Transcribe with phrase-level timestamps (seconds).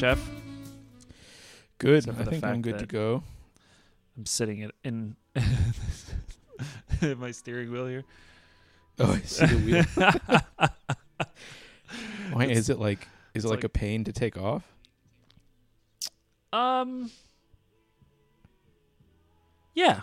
[0.00, 0.18] Chef.
[1.76, 2.08] Good.
[2.08, 3.22] I think I'm good to go.
[4.16, 5.14] I'm sitting it in
[7.18, 8.04] my steering wheel here.
[8.98, 9.84] Oh, I see the wheel.
[12.32, 13.06] Why It's- is it like?
[13.34, 14.62] Is it like, like- a pain to take off?
[16.50, 17.10] Um.
[19.74, 20.00] Yeah,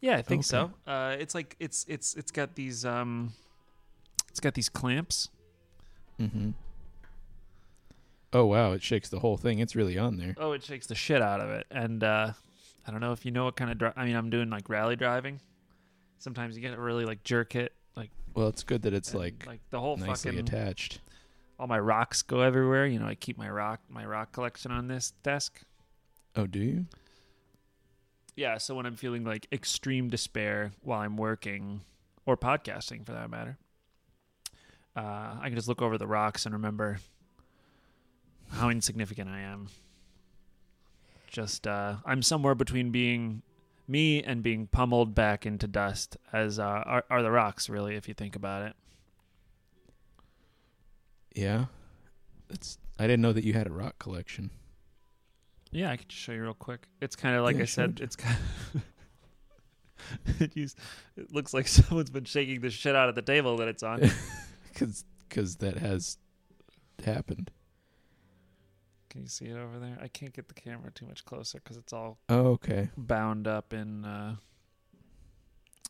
[0.00, 0.46] yeah, I think Okay.
[0.46, 0.70] so.
[0.86, 3.32] Uh, it's like it's it's it's got these um,
[4.30, 5.28] it's got these clamps.
[6.20, 6.50] Mm-hmm.
[8.32, 8.72] Oh wow!
[8.72, 9.58] It shakes the whole thing.
[9.58, 10.34] It's really on there.
[10.36, 11.66] Oh, it shakes the shit out of it.
[11.70, 12.32] And uh,
[12.86, 13.78] I don't know if you know what kind of.
[13.78, 15.40] Dri- I mean, I'm doing like rally driving.
[16.18, 19.20] Sometimes you get to really like jerk it, like Well, it's good that it's and,
[19.20, 21.00] like, like the whole nicely fucking attached.
[21.58, 22.86] all my rocks go everywhere.
[22.86, 25.62] You know, I keep my rock my rock collection on this desk.
[26.36, 26.86] Oh, do you?
[28.36, 31.80] Yeah, so when I'm feeling like extreme despair while I'm working
[32.26, 33.58] or podcasting for that matter,
[34.94, 36.98] uh, I can just look over the rocks and remember
[38.50, 39.68] how insignificant I am.
[41.28, 43.42] Just uh, I'm somewhere between being
[43.86, 48.08] me and being pummeled back into dust, as uh, are, are the rocks really, if
[48.08, 48.74] you think about it.
[51.34, 51.66] Yeah.
[52.48, 52.78] That's.
[52.98, 54.50] I didn't know that you had a rock collection.
[55.70, 56.88] Yeah, I can just show you real quick.
[57.00, 57.84] It's kind of like Yeah, I sure.
[57.84, 58.00] said.
[58.02, 58.36] It's kind.
[60.40, 60.78] it, used,
[61.16, 64.10] it looks like someone's been shaking the shit out of the table that it's on.
[65.28, 66.16] Because that has
[67.04, 67.50] happened.
[69.18, 69.98] Can you see it over there?
[70.00, 72.88] I can't get the camera too much closer because it's all Oh, okay.
[72.96, 74.36] bound up in uh,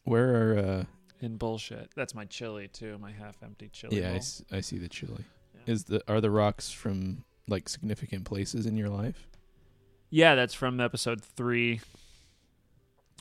[0.05, 0.59] Where are?
[0.59, 0.85] uh
[1.21, 1.91] in bullshit.
[1.95, 4.01] That's my chili too, my half-empty chili.
[4.01, 5.27] Yeah, I, s- I see the chili.
[5.55, 5.73] Yeah.
[5.75, 9.29] Is the are the rocks from like significant places in your life?
[10.09, 11.83] yeah, that's from episode three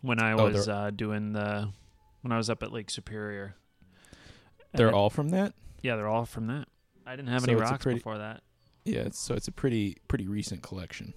[0.04, 1.68] when I Oh, was uh, doing the
[2.22, 3.56] when I was up at Lake Superior.
[4.72, 5.54] And They're it- all from that.
[5.82, 6.70] yeah, they're all from that.
[7.06, 8.42] I didn't have So any rocks pretty- before that.
[8.88, 11.14] Yeah, it's, so it's a pretty pretty recent collection.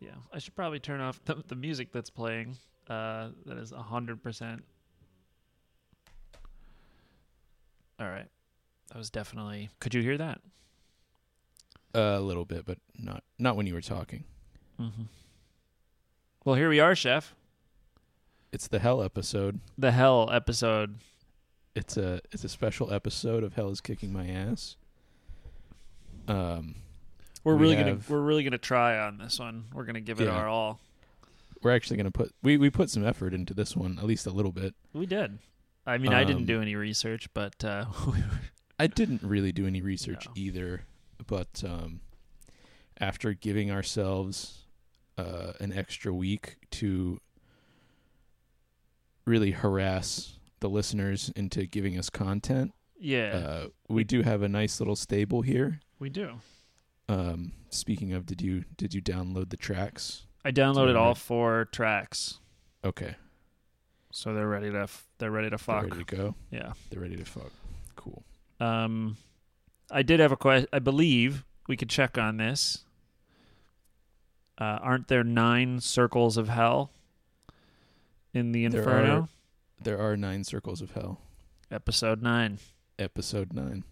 [0.00, 2.56] Yeah, I should probably turn off the, the music that's playing.
[2.88, 4.64] Uh, that is hundred percent.
[8.00, 8.26] All right,
[8.88, 9.70] that was definitely.
[9.80, 10.40] Could you hear that?
[11.94, 14.24] a little bit, but not not when you were talking.
[14.80, 15.04] Mm-hmm.
[16.44, 17.34] Well, here we are, Chef.
[18.52, 19.60] It's the Hell episode.
[19.78, 20.98] The hell episode.
[21.74, 24.76] It's a it's a special episode of Hell is kicking my ass.
[26.28, 26.76] Um,
[27.42, 29.64] We're We really have- gonna we're really gonna try on this one.
[29.72, 30.30] We're gonna give it Yeah.
[30.30, 30.80] our all.
[31.62, 34.30] we're actually gonna put we we put some effort into this one, at least a
[34.30, 34.74] little bit.
[34.92, 35.38] We did.
[35.86, 37.84] I mean, I didn't Um, do any research, but uh,
[38.78, 40.32] I didn't really do any research No.
[40.34, 40.84] either,
[41.26, 42.00] but um,
[42.98, 44.64] after giving ourselves
[45.18, 47.20] uh, an extra week to
[49.26, 54.80] really harass the listeners into giving us content, yeah, uh, we do have a nice
[54.80, 55.80] little stable here.
[56.04, 56.32] We do.
[57.08, 60.26] Um, speaking of, did you did you download the tracks?
[60.44, 62.38] I downloaded all four tracks,
[62.84, 63.14] Okay,
[64.12, 65.84] so they're ready to f- they're ready to they're fuck.
[65.84, 66.34] ready to go.
[66.50, 66.74] Yeah.
[66.90, 67.50] They're ready to fuck.
[67.96, 68.22] Cool.
[68.60, 69.16] Um,
[69.90, 70.68] I did have a question.
[70.74, 72.84] I believe we could check on this.
[74.60, 76.90] Uh, aren't there nine circles of hell
[78.34, 79.28] in the There Inferno?
[79.82, 81.22] There are nine circles of hell.
[81.70, 82.58] Episode nine.
[82.98, 83.84] Episode nine.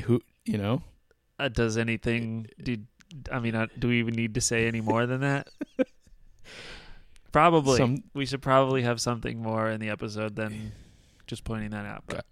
[0.00, 0.82] Who you know?
[1.38, 2.48] Uh, does anything?
[2.62, 2.86] Did
[3.32, 3.54] I mean?
[3.54, 5.48] Uh, do we even need to say any more than that?
[7.32, 7.76] Probably.
[7.78, 10.72] Some- we should probably have something more in the episode than
[11.26, 12.04] just pointing that out.
[12.06, 12.26] But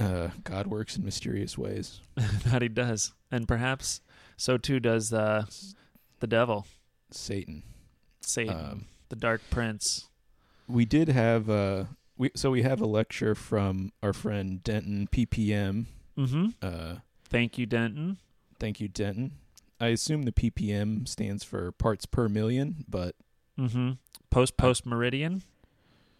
[0.00, 2.00] Uh, God works in mysterious ways.
[2.46, 4.00] that he does, and perhaps
[4.36, 5.44] so too does uh,
[6.20, 6.66] the devil,
[7.10, 7.62] Satan.
[8.20, 10.08] Satan, Um, the Dark Prince.
[10.68, 11.84] we did have uh
[12.16, 15.86] we so we have a lecture from our friend Denton PPM.
[16.18, 16.46] Mm-hmm.
[16.60, 16.96] Uh
[17.30, 18.18] Thank you, Denton.
[18.58, 19.32] thank you Denton.
[19.80, 23.14] I assume the PPM stands for parts per million, but
[23.58, 23.92] Mm-hmm.
[24.30, 25.42] Post post meridian.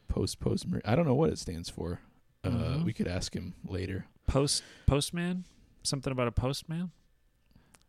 [0.09, 2.00] post post I don't know what it stands for.
[2.45, 2.85] Uh Mhm.
[2.85, 4.06] we could ask him later.
[4.27, 5.45] Post postman.
[5.83, 6.91] Something about a postman.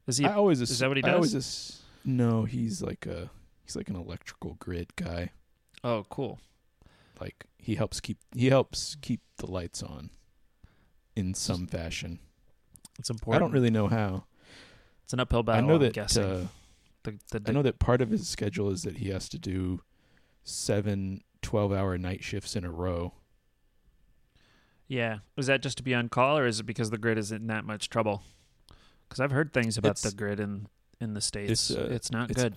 [0.07, 0.25] Is he?
[0.25, 1.35] I always is that what he does?
[1.35, 3.29] ass- no, he's like a
[3.63, 5.31] he's like an electrical grid guy.
[5.83, 6.39] oh, cool.
[7.19, 10.09] Like he helps keep he helps keep the lights on
[11.19, 12.19] in some fashion.
[12.97, 13.35] It's important.
[13.43, 14.23] I don't really know how.
[15.03, 15.63] It's an uphill battle.
[15.65, 16.23] I know I'm that guessing.
[16.23, 16.47] uh,
[17.03, 19.81] the, the, I know that part of his schedule is that he has to do
[20.43, 23.13] seven 12 hour night shifts in a row.
[24.87, 25.19] Yeah.
[25.35, 27.47] Was that just to be on call, or is it because the grid is in
[27.47, 28.23] that much trouble?
[29.07, 30.67] Because I've heard things about the grid in
[30.99, 31.51] in the states.
[31.69, 32.55] it's, uh, it's not it's- good.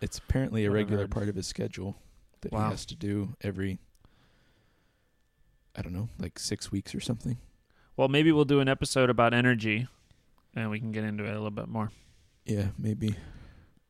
[0.00, 1.96] It's apparently a What regular part of his schedule
[2.42, 2.64] that Wow.
[2.66, 3.78] he has to do every
[5.76, 7.36] I don't know, like 6 weeks or something.
[7.96, 9.86] Well, maybe we'll do an episode about energy,
[10.54, 11.90] and we can get into it a little bit more.
[12.44, 13.14] Yeah, maybe.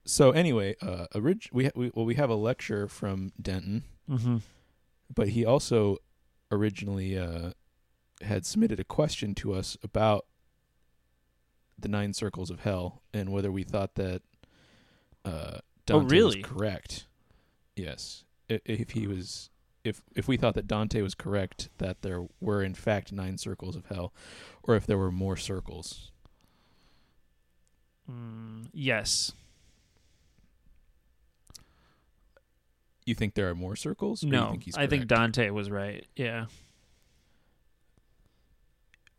[0.05, 4.37] So anyway, uh, orig- we, ha- we well we have a lecture from Denton, Mm-hmm.
[5.15, 5.97] but he also
[6.53, 7.53] originally uh,
[8.21, 10.27] had submitted a question to us about
[11.79, 14.21] the nine circles of hell and whether we thought that
[15.25, 16.37] uh, Dante Oh, really?
[16.43, 17.07] was correct.
[17.77, 19.49] Yes, if he was,
[19.85, 23.77] if if we thought that Dante was correct that there were in fact nine circles
[23.77, 24.13] of hell,
[24.63, 26.11] or if there were more circles.
[28.11, 29.33] Mm, yes.
[33.07, 34.23] You think there are more circles?
[34.25, 34.53] No.
[34.53, 35.07] think I think?
[35.07, 36.07] Dante was right.
[36.17, 36.47] Yeah.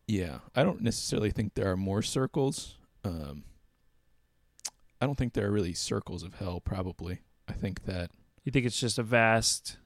[0.08, 2.78] Yeah, I don't necessarily think there are more circles.
[3.04, 3.44] Um,
[5.02, 6.60] I don't think there are really circles of hell.
[6.60, 8.12] Probably, I think that
[8.44, 9.78] You think it's just a vast.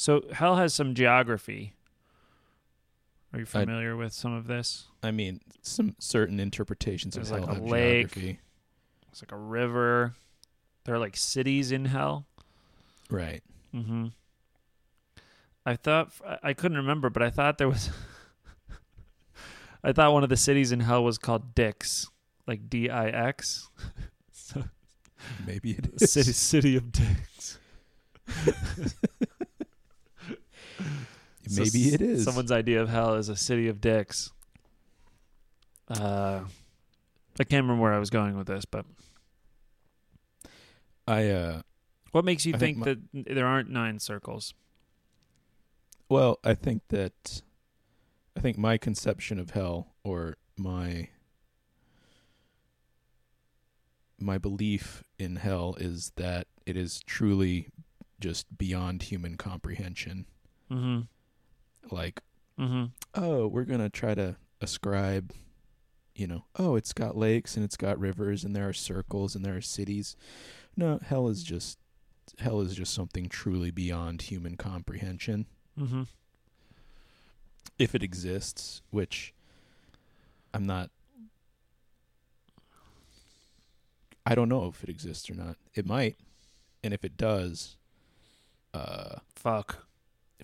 [0.00, 1.74] So hell has some geography.
[3.34, 4.86] Are you familiar with some of this?
[5.02, 8.08] I mean some certain interpretations of There's hell like a have lake.
[8.14, 8.38] geography.
[9.12, 10.14] It's like a river.
[10.84, 12.24] There are like cities in hell.
[13.10, 13.42] Right.
[13.74, 14.06] Mm-hmm.
[15.66, 17.90] I thought I- I couldn't remember, but I thought there was.
[19.84, 22.08] I thought one of the cities in hell was called Dix,
[22.46, 23.68] like D I X.
[24.32, 24.64] so
[25.46, 26.10] Maybe it is.
[26.10, 27.58] city city of Dix.
[31.48, 32.24] So Maybe it is.
[32.24, 34.30] Someone's idea of hell is a city of dicks.
[35.88, 36.40] Uh,
[37.38, 38.84] I can't remember where I was going with this, but
[41.08, 41.62] I uh
[42.12, 44.54] what makes you I think, think that there aren't nine circles?
[46.08, 47.42] well, I think that
[48.36, 51.08] I think my conception of hell or my
[54.18, 57.68] my belief in hell is that it is truly
[58.20, 60.26] just beyond human comprehension.
[60.70, 61.00] Mm-hmm.
[61.90, 62.20] Like
[62.58, 62.84] Mm-hmm.
[63.14, 65.32] oh, we're going to try to ascribe,
[66.14, 69.42] you know, oh, it's got lakes and it's got rivers and there are circles and
[69.44, 70.14] there are cities.
[70.76, 71.78] No, hell is just
[72.38, 75.46] hell is just something truly beyond human comprehension
[75.78, 76.02] Mm-hmm.
[77.78, 79.32] if it exists, which
[80.52, 80.90] I'm not
[84.26, 85.56] I don't know if it exists or not.
[85.74, 86.16] It might.
[86.84, 87.76] And if it does,
[88.74, 89.86] uh Fuck.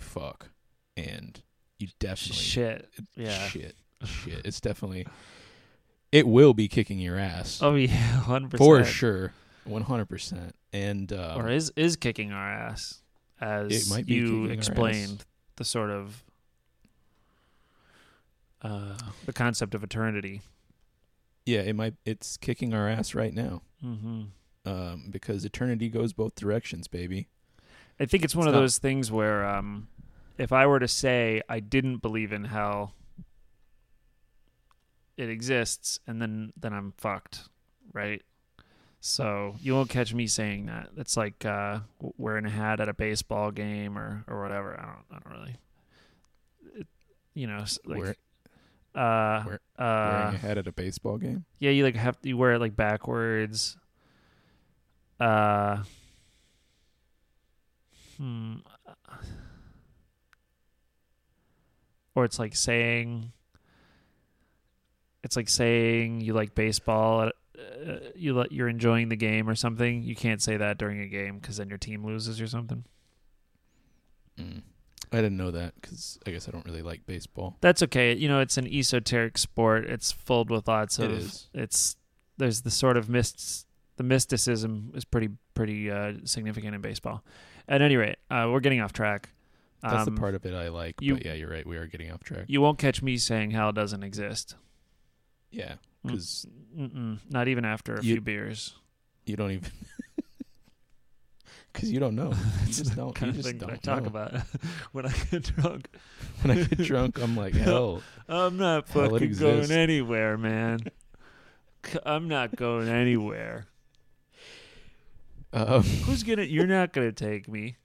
[0.00, 0.48] fuck.
[0.96, 1.40] And
[1.78, 2.88] you definitely Shit.
[3.16, 3.48] Yeah.
[3.48, 4.42] shit, shit.
[4.44, 5.06] It's definitely,
[6.12, 9.32] it will be kicking your ass Oh yeah, hundred percent for sure,
[9.64, 10.54] one hundred percent.
[10.72, 13.02] And um, Or is is kicking our ass,
[13.40, 15.24] as It might be you explained
[15.56, 16.22] the sort of
[18.62, 18.96] uh,
[19.26, 20.40] the concept of eternity.
[21.44, 21.94] yeah, it might.
[22.04, 24.22] It's kicking our ass right now Mm-hmm.
[24.64, 27.28] um, because eternity goes both directions, baby.
[28.00, 29.88] I think it's one It's of those things where um,
[30.38, 32.92] if I were to say I didn't believe in hell,
[35.16, 37.48] it exists, and then then I'm fucked,
[37.92, 38.22] right?
[39.00, 40.88] So you won't catch me saying that.
[40.96, 41.80] It's like uh,
[42.18, 44.78] wearing a hat at a baseball game or or whatever.
[44.78, 45.56] I don't I don't really,
[46.80, 46.86] it,
[47.34, 48.18] you know, like
[48.94, 51.44] uh, wear- uh, Wearing a hat at a baseball game.
[51.58, 53.76] yeah, you like have you wear it like backwards.
[55.20, 55.82] Uh
[58.18, 58.56] hmm.
[62.16, 63.30] Or it's like saying
[65.22, 70.02] it's like saying you like baseball uh, you let you're enjoying the game or something.
[70.02, 72.84] You can't say that during a game cuz then your team loses or something.
[74.38, 74.62] Mm.
[75.12, 77.56] I didn't know that because I guess I don't really like baseball.
[77.60, 78.14] That's okay.
[78.14, 79.84] You know, it's an esoteric sport.
[79.86, 81.96] It's filled with lots of it's
[82.36, 87.24] there's the sort of mysts the mysticism is pretty pretty uh, significant in baseball.
[87.68, 89.30] At any rate, uh, we're getting off track.
[89.82, 90.96] That's Um, the part of it I like.
[91.00, 91.66] you- but yeah, you're right.
[91.66, 92.44] We are getting off track.
[92.48, 94.56] You won't catch me saying hell doesn't exist.
[95.50, 96.10] yeah, Mm.
[96.10, 96.46] because
[97.30, 98.74] not even after a You- few beers.
[99.24, 99.70] you don't even.
[101.72, 102.32] Because you don't know.
[102.66, 103.14] You just don't.
[103.14, 104.08] kind you of just thing that I talk know.
[104.08, 104.32] about
[104.92, 105.88] when I get drunk.
[106.40, 108.02] When I get drunk, I'm like, hell.
[108.28, 110.80] I'm not fucking going anywhere, man.
[112.04, 113.66] I'm not going anywhere.
[115.52, 116.42] Um, Who's gonna?
[116.44, 117.76] You're not gonna take me.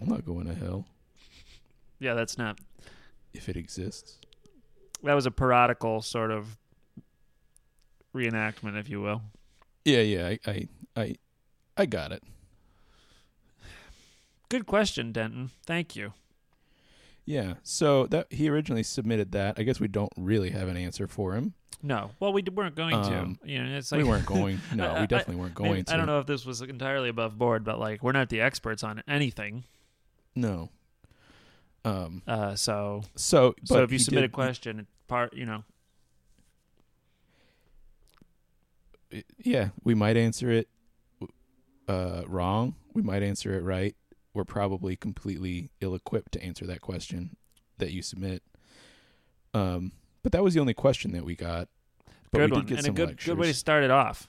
[0.00, 0.86] I'm not going to hell
[1.98, 2.58] Yeah, that's not.
[3.32, 4.18] if it exists.
[5.02, 6.56] That was a parodical sort of
[8.14, 9.22] reenactment, if you will.
[9.84, 10.26] Yeah, yeah.
[10.28, 11.14] I, I, I,
[11.76, 12.22] I got it.
[14.48, 15.50] Good question, Denton.
[15.66, 16.12] Thank you.
[17.24, 17.54] Yeah.
[17.62, 19.58] So that he originally submitted that.
[19.58, 21.54] I guess we don't really have an answer for him.
[21.82, 23.50] No, well, we d- weren't going Um, to.
[23.50, 24.60] You know, it's like we weren't going.
[24.74, 25.94] No, I- I- we definitely weren't going maybe- to.
[25.94, 28.82] I don't know if this was entirely above board, but like we're not the experts
[28.82, 29.64] on anything.
[30.36, 30.70] No.
[31.84, 32.22] Um.
[32.26, 35.64] Uh, so So, so if you submit a question, part you know,
[39.42, 40.68] yeah, we might answer it
[41.88, 42.74] uh, wrong.
[42.92, 43.94] We might answer it right.
[44.34, 47.36] We're probably completely ill-equipped to answer that question
[47.78, 48.42] that you submit.
[49.54, 51.68] Um, but that was the only question that we got.
[52.30, 53.26] But good we one did get and a good lectures.
[53.26, 54.28] good way to start it off.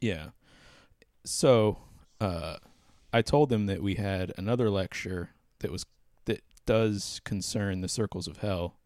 [0.00, 0.30] Yeah.
[1.24, 1.78] So,
[2.20, 2.56] uh,
[3.12, 5.84] I told them that we had another lecture that was
[6.24, 8.76] that does concern the circles of hell,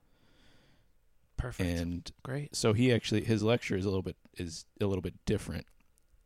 [1.37, 1.69] Perfect.
[1.69, 2.57] and Great.
[2.57, 5.67] so he actually his lecture is a little bit is a little bit different.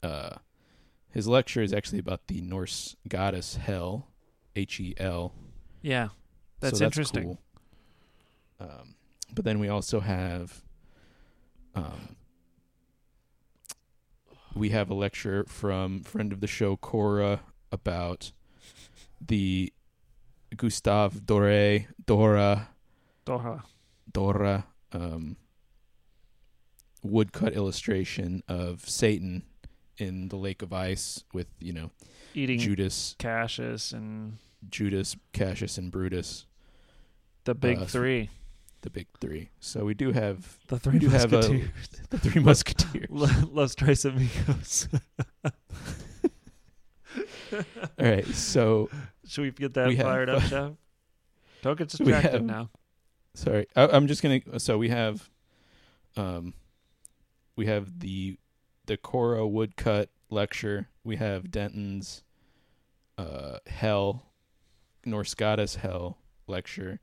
[0.02, 0.36] Uh,
[1.10, 4.08] his lecture is actually about the Norse goddess Hel,
[4.56, 5.34] H E L.
[5.82, 6.08] Yeah,
[6.60, 7.24] that's, so interesting.
[7.24, 7.38] Cool.
[8.60, 8.94] Um,
[9.34, 10.62] but then we also have,
[11.74, 12.16] um,
[14.54, 17.40] we have a lecture from friend of the show Cora
[17.72, 18.32] about
[19.24, 19.72] the
[20.56, 22.68] Gustave Doré Dora
[23.26, 23.62] Doha.
[24.12, 25.36] Dora um,
[27.02, 29.42] woodcut illustration of Satan
[29.98, 31.90] in the lake of ice with you know
[32.34, 36.46] Eating Judas, Cassius and Judas, Cassius, and Brutus,
[37.44, 38.30] the big Uh, three.
[38.82, 39.50] the big three.
[39.60, 41.70] So we do have The three do have a- musketeers.
[42.10, 43.06] the three musketeers.
[43.50, 44.88] Los Tres Amigos.
[48.00, 48.88] All right, so
[49.26, 50.72] Should we get that We have- fired up, Chef?
[51.62, 52.70] Don't get distracted have- now.
[53.34, 54.40] sorry, I, I'm just gonna.
[54.58, 55.28] So we have,
[56.16, 56.54] um,
[57.56, 58.38] we have the
[58.86, 60.88] the Cora woodcut lecture.
[61.04, 62.22] We have Denton's,
[63.18, 64.26] uh, Hell,
[65.04, 66.16] Norse goddess Hell
[66.46, 67.00] lecture.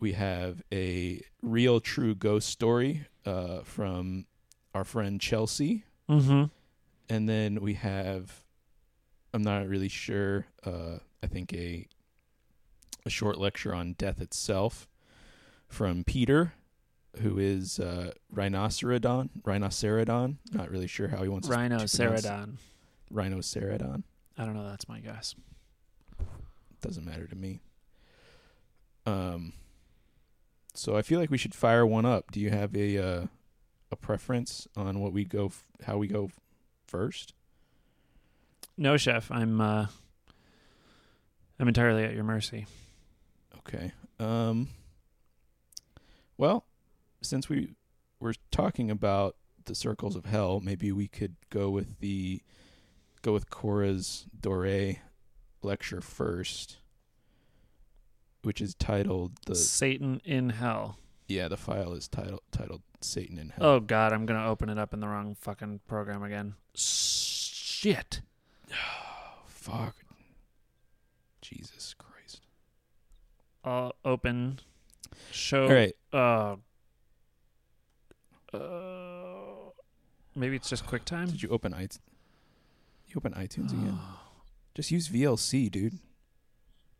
[0.00, 4.26] We have a real true ghost story, uh, from
[4.74, 6.44] our friend Chelsea, Mm-hmm.
[7.08, 8.43] and then we have
[9.34, 11.86] i'm not really sure uh i think a
[13.04, 14.88] a short lecture on death itself
[15.68, 16.54] from peter
[17.20, 22.56] who is uh rhinocerodon rhinocerodon not really sure how he wants Rhinocerodon.
[23.08, 24.04] To rhinocerodon
[24.36, 24.68] I don't know.
[24.68, 25.36] That's my guess.
[26.80, 27.60] doesn't matter to me
[29.06, 29.52] um
[30.74, 33.26] so i feel like we should fire one up do you have a uh
[33.90, 36.30] a preference on what we go f- how we go
[36.86, 37.34] first
[38.76, 39.30] No, Chef.
[39.30, 39.60] I'm.
[39.60, 39.86] uh
[41.58, 42.66] I'm entirely at your mercy.
[43.58, 43.92] Okay.
[44.18, 44.68] Um
[46.36, 46.64] well,
[47.22, 47.74] since we
[48.20, 52.42] were talking about the circles of hell, maybe we could go with the
[53.22, 54.96] go with Cora's Dore
[55.62, 56.78] lecture first,
[58.42, 60.98] which is titled the Satan in hell.
[61.28, 63.64] yeah, the file is titled titled Satan in Hell.
[63.66, 66.54] Oh God, I'm gonna open it up in the wrong fucking program again.
[66.74, 68.22] Shit.
[69.46, 69.96] fuck.
[71.40, 72.42] Jesus Christ.
[73.64, 74.60] I'll open.
[75.30, 75.64] Show.
[75.64, 75.94] All right.
[76.12, 76.56] Uh,
[78.52, 79.70] uh,
[80.34, 81.30] maybe it's just QuickTime.
[81.30, 81.98] Did you open iTunes?
[83.08, 83.98] You open iTunes again?
[84.74, 85.98] Just use VLC, dude.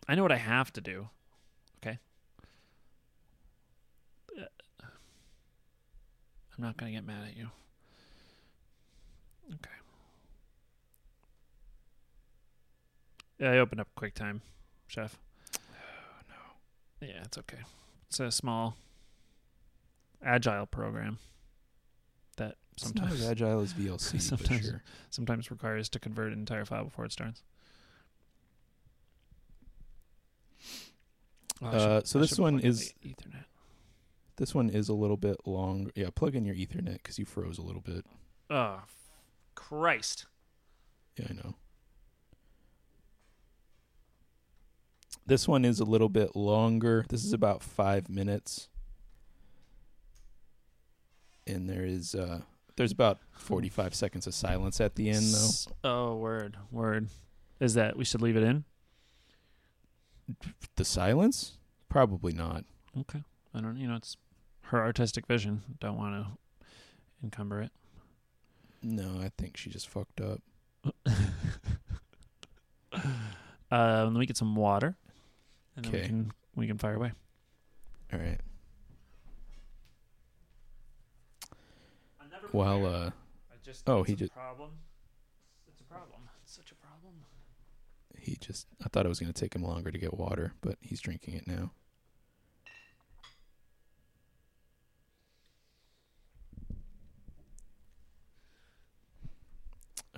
[0.07, 1.09] I know what I have to do.
[1.83, 1.99] Okay.
[4.39, 4.45] Uh,
[6.57, 7.49] I'm not gonna get mad at you.
[9.55, 9.71] Okay.
[13.41, 14.41] I opened up QuickTime,
[14.87, 15.19] Chef.
[15.57, 15.59] Oh
[16.29, 17.07] no.
[17.09, 17.59] Yeah, it's okay.
[18.09, 18.77] It's a small,
[20.25, 21.19] agile program
[22.37, 24.65] that It's not sometimes as agile as VLC, Sometimes.
[24.67, 24.83] sure.
[25.11, 27.43] sometimes requires to convert an entire file before it starts.
[31.63, 33.45] Oh, Uh, should- so I this one is- Ethernet.
[34.37, 35.93] This one is a little bit long.
[35.95, 38.05] Yeah, plug in your Ethernet because you froze a little bit.
[38.51, 38.83] Oh,
[39.55, 40.27] Christ!
[41.17, 41.55] Yeah, I know.
[45.27, 47.05] This one is a little bit longer.
[47.09, 48.69] This is about five minutes,
[51.47, 52.41] and there is uh,
[52.77, 55.49] there's about forty five seconds of silence at the end, though.
[55.83, 57.09] Oh, word, word.
[57.61, 58.65] Is that we should leave it in?
[60.77, 61.59] The silence?
[61.89, 62.65] Probably not.
[62.99, 63.23] Okay.
[63.55, 63.79] I don't.
[63.79, 64.17] You know, it's
[64.65, 65.63] her artistic vision.
[65.81, 66.27] Don't want to
[67.23, 67.71] encumber it.
[68.83, 70.43] No, I think she just fucked up.
[72.93, 73.01] Uh,
[74.05, 74.97] let me get some water,
[75.77, 76.07] and then we Okay.
[76.09, 77.13] can we can fire away.
[78.13, 78.41] All right.
[82.53, 83.11] Well, uh,
[83.51, 84.71] I just Oh, it's he a ju- problem.
[85.69, 86.21] It's a problem.
[86.43, 87.15] It's such a problem.
[88.17, 91.01] he just I thought it was gonna take him longer to get water, but he's
[91.01, 91.73] drinking it now.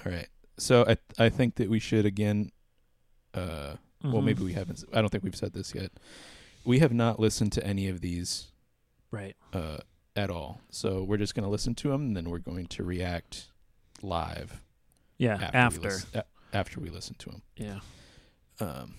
[0.05, 0.29] All right.
[0.59, 2.51] So I I think that we should again
[3.35, 4.25] uh Well, Mhm.
[4.25, 4.85] maybe we haven't.
[4.93, 5.91] I don't think we've said this yet.
[6.65, 8.49] We have not listened to any of these
[9.11, 9.37] right.
[9.53, 9.79] uh,
[10.15, 10.61] at all.
[10.71, 13.50] So we're just going to listen to them, and then we're going to react
[14.03, 14.62] live
[15.19, 15.35] Yeah.
[15.35, 15.81] after After.
[15.81, 17.43] we, lis- a- after we listen to them.
[17.57, 17.81] Yeah.
[18.61, 18.95] Um,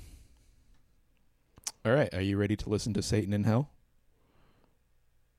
[1.85, 3.69] all right, are you ready to listen to Satan in Hell?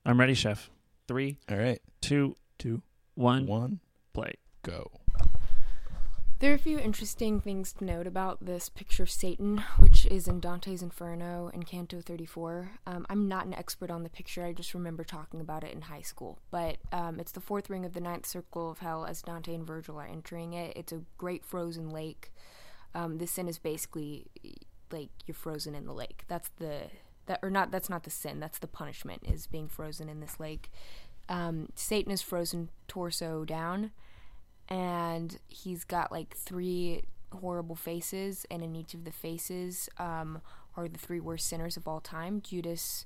[0.05, 0.69] I'm ready, chef.
[1.07, 2.81] Three, All right, two, two,
[3.15, 3.79] one, one,
[4.13, 4.33] play.
[4.63, 4.91] go.
[6.39, 10.25] There are a few interesting things to note about this picture of Satan, which is
[10.25, 12.79] in Dante's Inferno in Canto 34.
[12.87, 15.81] Um, I'm not an expert on the picture, I just remember talking about it in
[15.81, 16.39] high school.
[16.49, 19.67] But um, it's the fourth ring of the ninth circle of hell as Dante and
[19.67, 20.77] Virgil are entering it.
[20.77, 22.31] It's a great frozen lake.
[22.95, 24.27] Um, the sin is basically
[24.91, 26.23] like you're frozen in the lake.
[26.29, 26.83] That's the
[27.25, 27.69] that or not.
[27.69, 28.39] That's not the sin.
[28.39, 30.71] That's the punishment is being frozen in this lake.
[31.27, 33.91] Um, Satan is frozen torso down
[34.69, 37.03] and he's got like three
[37.41, 40.41] horrible faces, and in each of the faces um,
[40.77, 43.05] are the three worst sinners of all time: Judas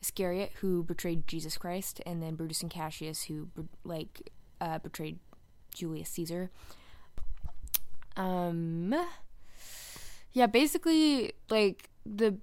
[0.00, 3.48] Iscariot, who betrayed Jesus Christ, and then Brutus and Cassius, who
[3.84, 4.30] like
[4.60, 5.18] uh, betrayed
[5.74, 6.50] Julius Caesar.
[8.16, 8.94] Um,
[10.32, 12.36] yeah, basically, like the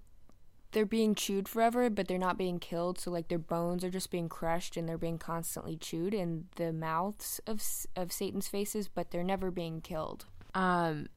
[0.71, 2.99] they're being chewed forever, but they're not being killed.
[2.99, 6.71] So like their bones are just being crushed and they're being constantly chewed in the
[6.71, 7.63] mouths of
[7.95, 10.25] of Satan's faces, but they're never being killed.
[10.53, 11.07] Um,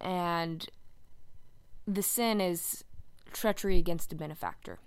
[0.00, 0.68] and
[1.86, 2.84] the sin is
[3.32, 4.78] treachery against a benefactor.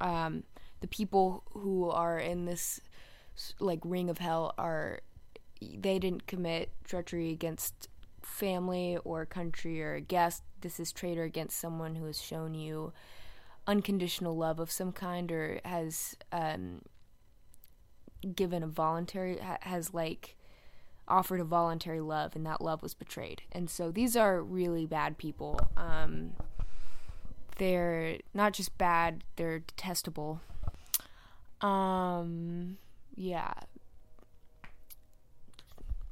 [0.00, 0.44] Um,
[0.80, 2.80] the people who are in this
[3.58, 5.00] like ring of hell are
[5.60, 7.88] they didn't commit treachery against
[8.22, 10.42] family or country or a guest.
[10.60, 12.92] This is traitor against someone who has shown you
[13.70, 16.82] unconditional love of some kind or has um,
[18.34, 20.36] given a voluntary has like
[21.06, 23.42] offered a voluntary love and that love was betrayed.
[23.52, 25.60] And so these are really bad people.
[25.76, 26.32] Um,
[27.58, 30.40] they're not just bad they're detestable.
[31.60, 32.78] Um
[33.14, 33.52] yeah.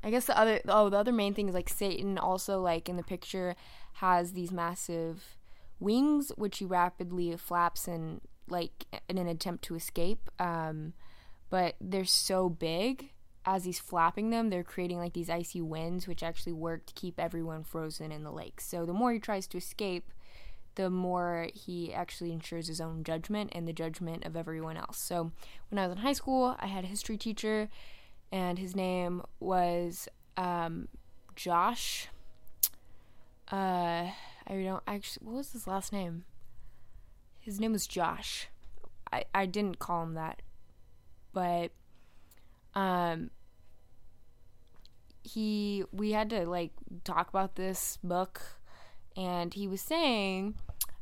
[0.05, 2.97] I guess the other oh the other main thing is like Satan also like in
[2.97, 3.57] the picture
[3.95, 5.38] has these massive
[5.81, 10.93] wings which he rapidly flaps in like in an attempt to escape um
[11.51, 13.11] but they're so big.
[13.47, 17.19] As he's flapping them they're creating like these icy winds which actually work to keep
[17.19, 18.61] everyone frozen in the lake.
[18.61, 20.11] So the more he tries to escape
[20.75, 24.99] the more he actually ensures his own judgment and the judgment of everyone else.
[24.99, 25.33] So
[25.71, 27.69] when i was in high school i had a history teacher
[28.31, 30.89] and his name was um,
[31.35, 32.09] josh.
[33.51, 34.11] Uh
[34.49, 35.27] I don't actually.
[35.27, 36.25] What was his last name?
[37.39, 38.49] His name was Josh.
[39.13, 40.41] I I didn't call him that,
[41.33, 41.71] but
[42.75, 43.31] um,
[45.23, 46.73] he we had to like
[47.05, 48.41] talk about this book,
[49.17, 50.55] and he was saying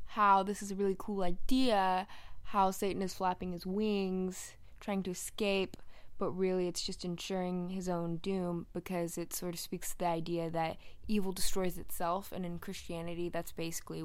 [0.07, 2.07] how this is a really cool idea.
[2.51, 5.77] How Satan is flapping his wings, trying to escape,
[6.19, 10.07] but really it's just ensuring his own doom because it sort of speaks to the
[10.07, 10.77] idea that
[11.07, 12.33] evil destroys itself.
[12.33, 14.05] And in christianity that's basically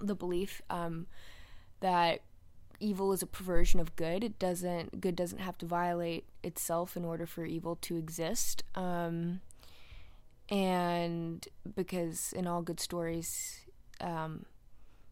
[0.00, 1.06] the belief um,
[1.80, 2.20] that
[2.80, 4.24] evil is a perversion of good.
[4.24, 8.64] It doesn't good doesn't have to violate itself in order for evil to exist.
[8.74, 9.40] Um,
[10.50, 13.60] and because in all good stories
[14.00, 14.44] um,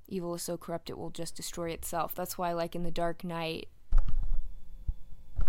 [0.08, 2.14] evil is so corrupt it will just destroy itself.
[2.14, 3.68] That's why like in the dark knight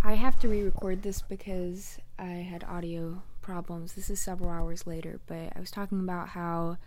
[0.05, 3.93] I have to re-record this because I had audio problems.
[3.93, 6.77] This is several hours later, but I was talking about how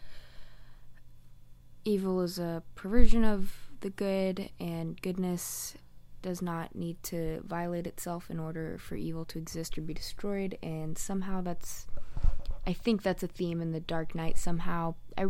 [1.87, 5.77] evil is a perversion of the good and goodness
[6.21, 10.59] does not need to violate itself in order for evil to exist or be destroyed
[10.63, 11.87] and somehow that's
[12.67, 14.95] I think that's a theme in the Dark Knight somehow.
[15.17, 15.27] I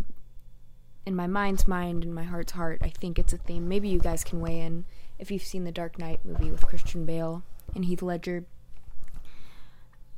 [1.05, 3.69] in my mind's mind and my heart's heart, I think it's a theme.
[3.69, 4.87] Maybe you guys can weigh in
[5.21, 7.45] if you've seen the Dark Knight movie with Christian Bale
[7.77, 8.45] and Heath Ledger.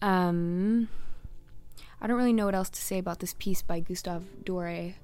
[0.01, 0.89] Um,
[2.01, 4.95] I don't really know what else to say about this piece by Gustave Doré.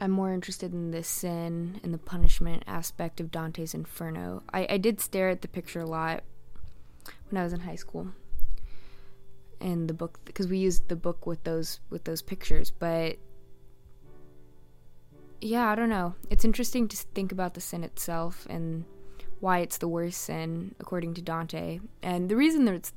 [0.00, 4.42] I'm more interested in the sin and the punishment aspect of Dante's Inferno.
[4.52, 6.22] I, I did stare at the picture a lot
[7.30, 8.08] when I was in high school,
[9.60, 12.70] and the book because we used the book with those with those pictures.
[12.70, 13.18] But
[15.40, 16.14] yeah, I don't know.
[16.28, 18.84] It's interesting to think about the sin itself and
[19.44, 21.78] why it's the worst sin according to Dante.
[22.02, 22.94] And the reason that it's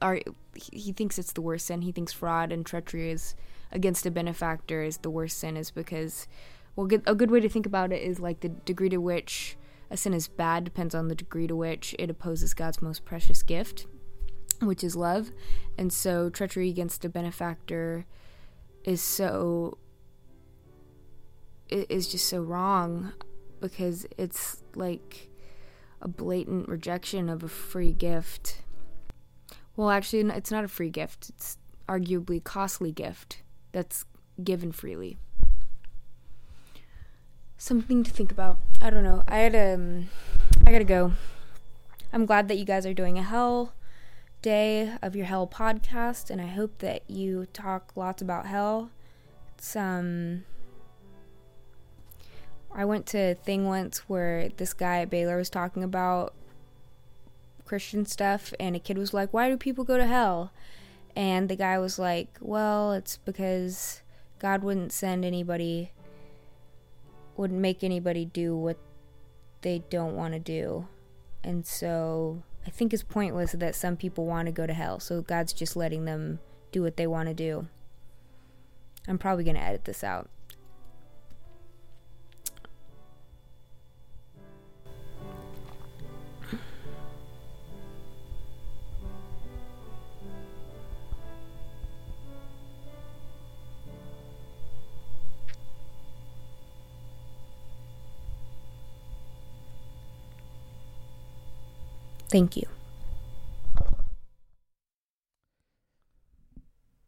[0.00, 0.18] are
[0.56, 1.82] he thinks it's the worst sin.
[1.82, 3.34] He thinks fraud and treachery is
[3.70, 6.26] against a benefactor is the worst sin is because
[6.74, 9.58] well a good way to think about it is like the degree to which
[9.90, 13.42] a sin is bad depends on the degree to which it opposes God's most precious
[13.42, 13.86] gift,
[14.62, 15.32] which is love.
[15.76, 18.06] And so treachery against a benefactor
[18.84, 19.76] is so
[21.68, 23.12] is just so wrong
[23.60, 25.28] because it's like
[26.04, 28.60] a blatant rejection of a free gift.
[29.74, 31.30] Well, actually, it's not a free gift.
[31.30, 34.04] It's arguably costly gift that's
[34.42, 35.16] given freely.
[37.56, 38.58] Something to think about.
[38.80, 39.24] I don't know.
[39.26, 40.10] I had um,
[40.66, 41.12] I gotta go.
[42.12, 43.72] I'm glad that you guys are doing a hell
[44.42, 48.90] day of your hell podcast, and I hope that you talk lots about hell.
[49.56, 50.44] It's um.
[52.74, 56.34] I went to a thing once where this guy at Baylor was talking about
[57.64, 60.52] Christian stuff, and a kid was like, Why do people go to hell?
[61.16, 64.02] And the guy was like, Well, it's because
[64.40, 65.92] God wouldn't send anybody,
[67.36, 68.76] wouldn't make anybody do what
[69.62, 70.88] they don't want to do.
[71.42, 74.98] And so I think his point was that some people want to go to hell,
[74.98, 76.40] so God's just letting them
[76.72, 77.68] do what they want to do.
[79.06, 80.28] I'm probably going to edit this out.
[102.34, 102.66] Thank you.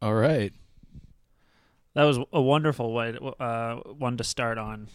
[0.01, 0.53] All right.
[1.95, 4.87] That was a wonderful way, to, uh, one to start on.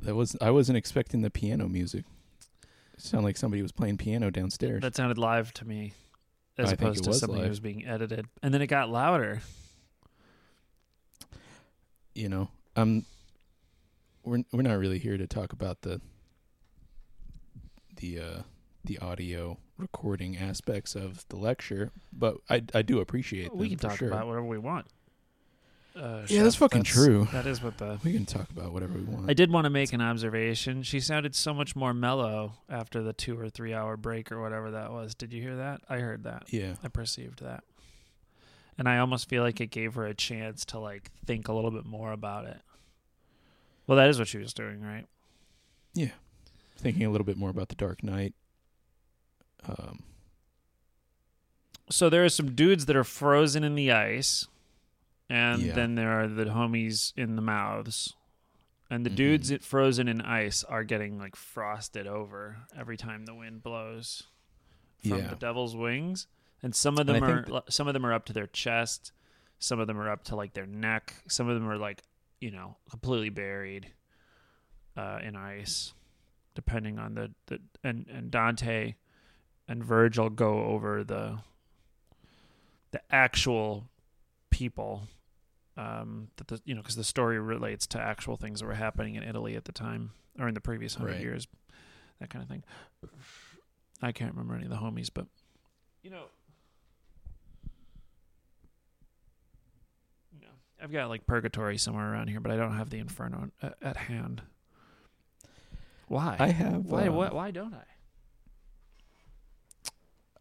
[0.00, 2.04] That was I wasn't expecting the piano music.
[2.94, 4.82] It sounded like somebody was playing piano downstairs.
[4.82, 5.92] That sounded live to me,
[6.58, 8.26] as I opposed to was something that was being edited.
[8.42, 9.42] And then it got louder.
[12.16, 13.04] you know, um
[14.24, 16.00] we're we're not really here to talk about the
[18.02, 18.42] the uh
[18.84, 23.96] the audio recording aspects of the lecture, but I I do appreciate we can talk
[23.96, 24.08] sure.
[24.08, 24.86] about whatever we want.
[25.94, 27.28] Uh, Yeah, that's Chef, fucking true.
[27.32, 27.98] That is what the.
[28.02, 29.30] We can talk about whatever we want.
[29.30, 30.82] I did want to make an observation.
[30.82, 34.70] She sounded so much more mellow after the two or three hour break or whatever
[34.70, 35.14] that was.
[35.14, 35.82] Did you hear that?
[35.88, 36.44] I heard that.
[36.48, 36.74] yeah.
[36.82, 37.64] I perceived that.
[38.78, 41.70] And I almost feel like it gave her a chance to like think a little
[41.70, 42.60] bit more about it.
[43.86, 45.04] Well, that is what she was doing, right?
[46.82, 48.34] Thinking a little bit more about the Dark Knight.
[49.66, 50.02] Um
[51.90, 54.46] So there are some dudes that are frozen in the ice,
[55.28, 55.74] and Yeah.
[55.74, 58.14] then there are the homies in the mouths.
[58.90, 59.16] And the Mhm.
[59.16, 64.24] dudes that frozen in ice are getting like frosted over every time the wind blows
[65.00, 65.28] from Yeah.
[65.28, 66.26] the devil's wings.
[66.62, 69.12] And some of them are think some of them are up to their chest,
[69.58, 72.02] some of them are up to like their neck, some of them are like,
[72.40, 73.92] you know, completely buried
[74.96, 75.94] uh, in ice,
[76.54, 78.94] depending on the, the and, and Dante
[79.68, 81.38] and Virgil go over the
[82.90, 83.88] the actual
[84.50, 85.04] people
[85.76, 89.14] um, that the you know because the story relates to actual things that were happening
[89.14, 91.20] in Italy at the time or in the previous hundred Right.
[91.22, 91.46] years,
[92.20, 92.64] that kind of thing.
[94.02, 95.26] I can't remember any of the homies, but
[96.02, 96.24] you know,
[100.34, 103.50] you know, I've got like purgatory somewhere around here, but I don't have the inferno
[103.62, 104.42] at, at hand.
[106.12, 106.36] Why?
[106.38, 107.30] I have why, um, why?
[107.30, 107.84] Why don't I?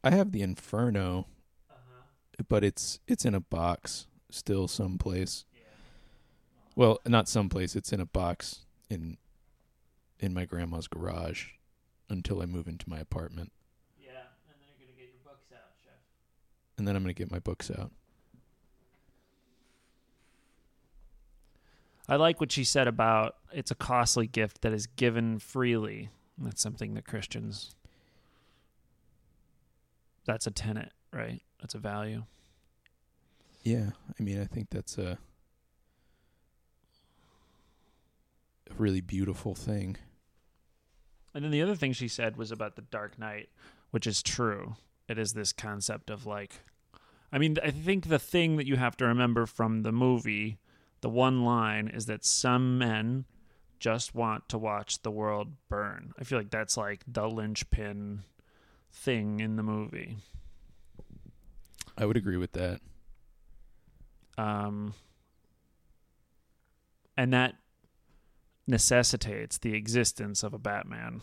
[0.03, 1.27] I have the Inferno,
[1.69, 2.43] Uh-huh.
[2.49, 5.45] but it's it's in a box still someplace.
[6.75, 7.77] Well, not someplace.
[7.77, 9.17] It's in a box in
[10.19, 11.51] in my grandma's garage
[12.09, 13.53] until I move into my apartment,
[13.97, 14.09] Yeah,
[14.49, 15.93] and then you're gonna get your books out, chef.
[16.77, 17.91] and then I'm gonna get my books out.
[22.11, 26.09] I like what she said about it's a costly gift that is given freely.
[26.37, 27.73] That's something that Christians.
[30.25, 31.41] That's a tenet, right?
[31.61, 32.25] That's a value.
[33.63, 35.19] Yeah, I mean, I think that's a
[38.69, 39.95] a really beautiful thing.
[41.33, 43.47] And then the other thing she said was about the Dark Knight,
[43.91, 44.75] which is true.
[45.07, 46.59] It is this concept of like,
[47.31, 50.57] I mean, I think the thing that you have to remember from the movie,
[51.01, 53.25] the one line is that some men
[53.79, 56.13] just want to watch the world burn.
[56.19, 58.21] I feel like that's like the linchpin
[58.93, 60.17] thing in the movie.
[61.97, 62.79] I would agree with that.
[64.37, 64.93] Um,
[67.17, 67.55] and that
[68.67, 71.21] necessitates the existence of a Batman.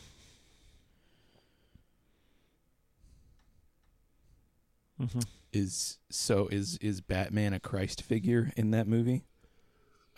[5.00, 5.20] Mm-hmm.
[5.52, 9.24] Is so is is Batman a Christ figure in that movie?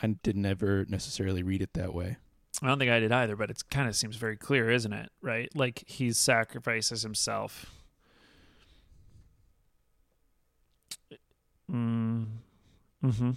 [0.02, 2.16] I didn't ever necessarily read it that way.
[2.62, 5.10] I don't think I did either, but it kind of seems very clear, isn't it?
[5.22, 5.48] Right?
[5.54, 7.66] Like he sacrifices himself.
[11.70, 12.26] Mm.
[13.02, 13.30] Hmm.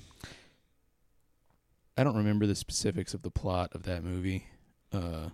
[1.96, 4.48] I I don't remember the specifics of the plot of that movie.
[4.92, 5.30] Uh,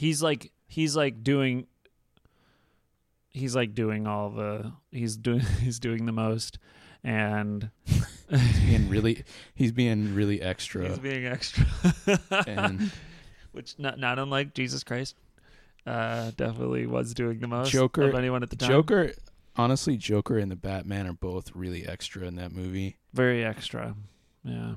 [0.00, 1.66] He's like he's like doing
[3.28, 6.58] he's like doing all the he's doing he's doing the most
[7.04, 7.70] and
[8.30, 10.88] he's being really he's being really extra.
[10.88, 11.66] he's being extra.
[12.46, 12.90] And
[13.52, 15.16] which not not unlike Jesus Christ
[15.86, 18.68] uh definitely was doing the most Joker- of anyone at the time.
[18.68, 19.12] Joker,
[19.56, 22.96] honestly, Joker and the Batman are both really extra in that movie.
[23.12, 23.94] very extra
[24.44, 24.74] yeah.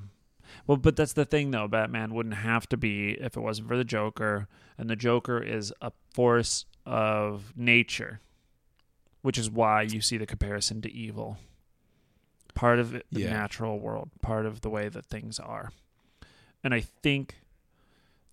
[0.68, 1.68] Well but that's the thing though.
[1.68, 5.74] Batman wouldn't have to be if it wasn't for the Joker and the Joker is
[5.82, 8.20] a force of nature
[9.22, 11.38] which is why you see the comparison to evil
[12.54, 13.32] part of it, the Yeah.
[13.34, 15.72] natural world part of the way that things are
[16.64, 17.36] and I think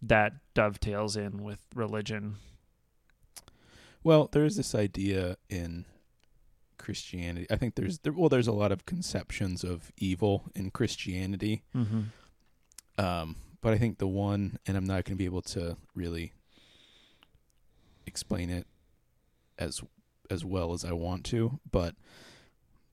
[0.03, 2.37] that dovetails in with religion
[4.03, 5.85] Well, there's this idea in
[6.79, 7.47] Christianity.
[7.51, 11.63] I think there's there, well, there's a lot of conceptions of evil in Christianity.
[11.77, 12.05] mm-hmm.
[12.99, 16.33] Um, but I think the one, and I'm not going to be able to really
[18.07, 18.67] explain it
[19.59, 19.83] as
[20.31, 21.95] as well as I want to, but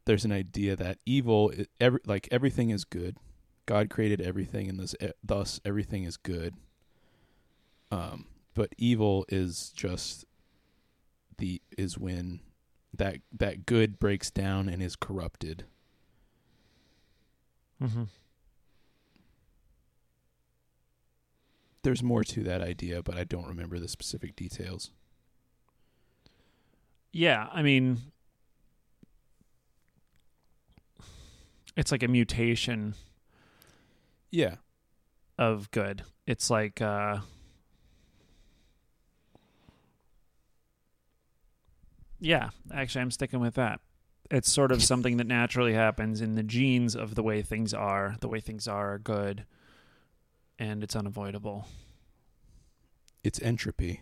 [0.07, 3.17] there's an idea that evil, every like everything is good.
[3.65, 6.55] God created everything, and thus, thus everything is good.
[7.91, 10.25] Um, but evil is just
[11.37, 12.39] the is when
[12.95, 15.65] that that good breaks down and is corrupted.
[17.83, 18.03] Mm-hmm.
[21.83, 24.91] There's more to that idea, but I don't remember the specific details.
[27.11, 27.97] Yeah, I mean,
[31.77, 32.93] it's like a mutation
[34.31, 34.55] Yeah.
[35.37, 36.03] of good.
[36.25, 37.19] It's like uh
[42.19, 43.79] Yeah, actually I'm sticking with that.
[44.29, 48.17] It's sort of something that naturally happens in the genes of the way things are.
[48.19, 49.45] The way things are are good
[50.59, 51.67] and it's unavoidable.
[53.23, 54.01] It's entropy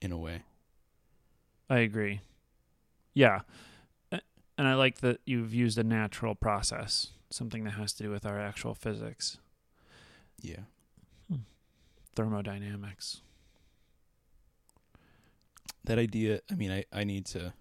[0.00, 0.42] in a way.
[1.68, 2.20] I agree.
[3.14, 3.40] Yeah.
[4.58, 8.26] And I like that you've used a natural process, something that has to do with
[8.26, 9.38] our actual physics,
[10.42, 10.62] Yeah.
[12.16, 13.22] thermodynamics.
[15.84, 17.52] That idea, I mean, I, I need to.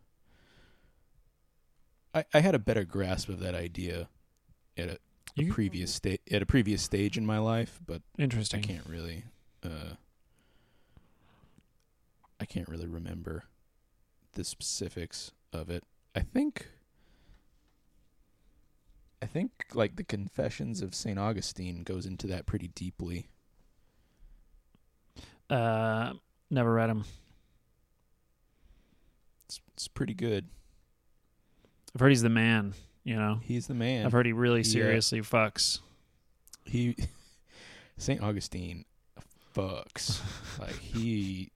[2.15, 4.09] I, I had a better grasp of that idea
[4.75, 4.97] at a,
[5.37, 8.59] a previous sta- at a previous stage in my life, but interesting.
[8.59, 9.23] I can't really
[9.63, 9.93] uh
[12.39, 13.43] I can't really remember
[14.33, 15.83] the specifics of it.
[16.15, 16.67] I think
[19.21, 21.17] I think like the Confessions of St.
[21.17, 23.27] Augustine goes into that pretty deeply.
[25.49, 26.13] Uh,
[26.51, 27.05] never read them.
[29.45, 30.45] It's it's pretty good.
[31.95, 32.73] I've heard he's the man.
[33.03, 34.05] You know, He's the man.
[34.05, 34.71] I've heard he really Yeah.
[34.71, 35.79] seriously fucks.
[36.65, 36.95] he
[37.97, 38.21] St.
[38.21, 38.83] Augustine
[39.55, 40.19] fucks.
[40.59, 41.51] like he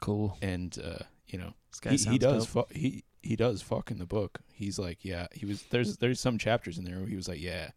[0.00, 0.36] Cool.
[0.42, 1.52] and uh you know
[1.88, 4.40] he, he does fu- he he does fuck in the book.
[4.52, 7.40] He's like, yeah, he was there's there's some chapters in there where he was like,
[7.40, 7.70] yeah,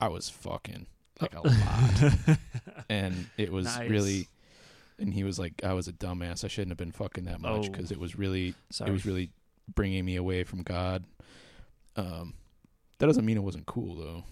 [0.00, 0.86] I was fucking
[1.20, 2.38] like a lot,
[2.88, 3.90] and it was Nice.
[3.90, 4.28] really,
[4.98, 6.44] and he was like, I was a dumbass.
[6.44, 7.70] I shouldn't have been fucking that much Oh.
[7.70, 8.88] because it was really Sorry.
[8.90, 9.30] it was really
[9.74, 11.04] bringing me away from God.
[11.96, 12.34] Um,
[12.98, 14.24] that doesn't mean it wasn't cool though.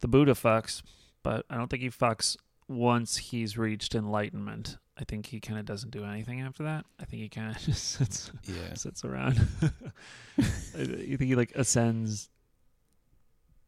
[0.00, 0.82] the Buddha fucks,
[1.22, 2.36] but I don't think he fucks
[2.68, 4.78] once he's reached enlightenment.
[5.02, 6.86] I think he kind of doesn't do anything after that.
[7.00, 8.74] I think he kind of just sits Yeah.
[8.74, 9.34] sits around.
[10.78, 12.30] you think he like ascends?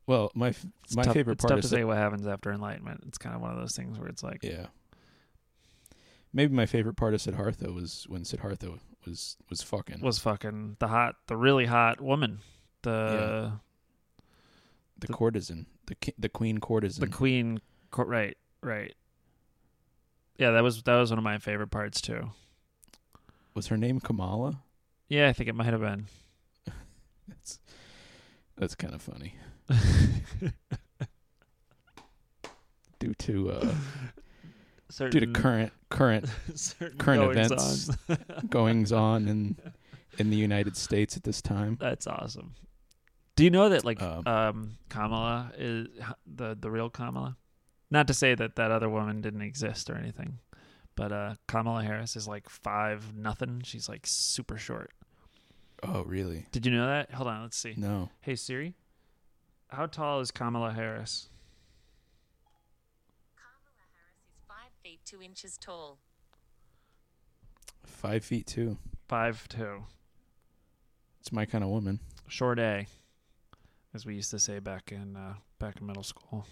[0.07, 2.53] Well, my f- my tough, favorite it's part tough is to say what happens after
[2.53, 3.03] enlightenment.
[3.09, 4.67] It's kind of one of those things where it's like, Yeah.
[6.33, 8.71] Maybe my favorite part of Siddhartha was when Siddhartha
[9.07, 12.39] was was fucking was fucking the hot, the really hot woman,
[12.83, 13.53] the
[14.99, 17.01] the, the- courtesan, the the queen courtesan.
[17.05, 17.61] the queen.
[17.97, 18.95] Right, right.
[20.39, 22.31] Yeah, that was that was one of my favorite parts too.
[23.55, 24.61] was her name Kamala?
[25.09, 26.07] Yeah, I think it might have been.
[27.29, 27.59] That's
[28.57, 29.35] that's kind of funny.
[33.01, 33.75] Due to uh,
[35.11, 36.25] due to current current
[36.99, 37.89] current goings-ons.
[38.09, 38.45] events.
[38.49, 39.57] goings on in
[40.19, 41.77] in the United States at this time.
[41.81, 42.55] That's awesome.
[43.37, 45.89] Do you know that like Um, um, Kamala is
[46.27, 47.37] the the real Kamala?
[47.95, 50.41] Not to say that that other woman didn't exist or anything,
[50.97, 53.63] but uh, Kamala Harris is like five nothing.
[53.65, 54.91] She's like super short.
[55.81, 56.47] Oh, really?
[56.51, 57.13] Did you know that?
[57.13, 57.75] Hold on, let's see.
[57.77, 58.09] No.
[58.21, 58.75] Hey Siri,
[59.69, 61.29] how tall is Kamala Harris?
[63.37, 65.99] Kamala Harris is 5 feet 2 inches tall.
[67.87, 68.77] Five feet two.
[69.07, 69.85] Five two.
[71.21, 72.01] It's my kind of woman.
[72.27, 72.89] Short A,
[73.95, 76.45] as we used to say back in uh, back in middle school.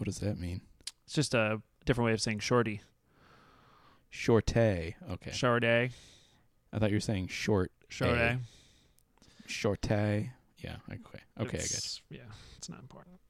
[0.00, 0.62] What does that mean?
[1.04, 2.80] It's just a different way of saying shorty.
[4.10, 4.94] Shortay.
[5.10, 5.30] Okay.
[5.30, 5.90] Short I
[6.78, 7.70] thought you were saying short.
[7.90, 8.22] Short A.
[8.22, 8.38] A.
[9.46, 10.30] Shortay.
[10.56, 10.76] Yeah.
[10.90, 10.98] Okay.
[10.98, 11.18] Okay.
[11.38, 12.20] I get It's- Yeah,
[12.56, 13.20] it's not important.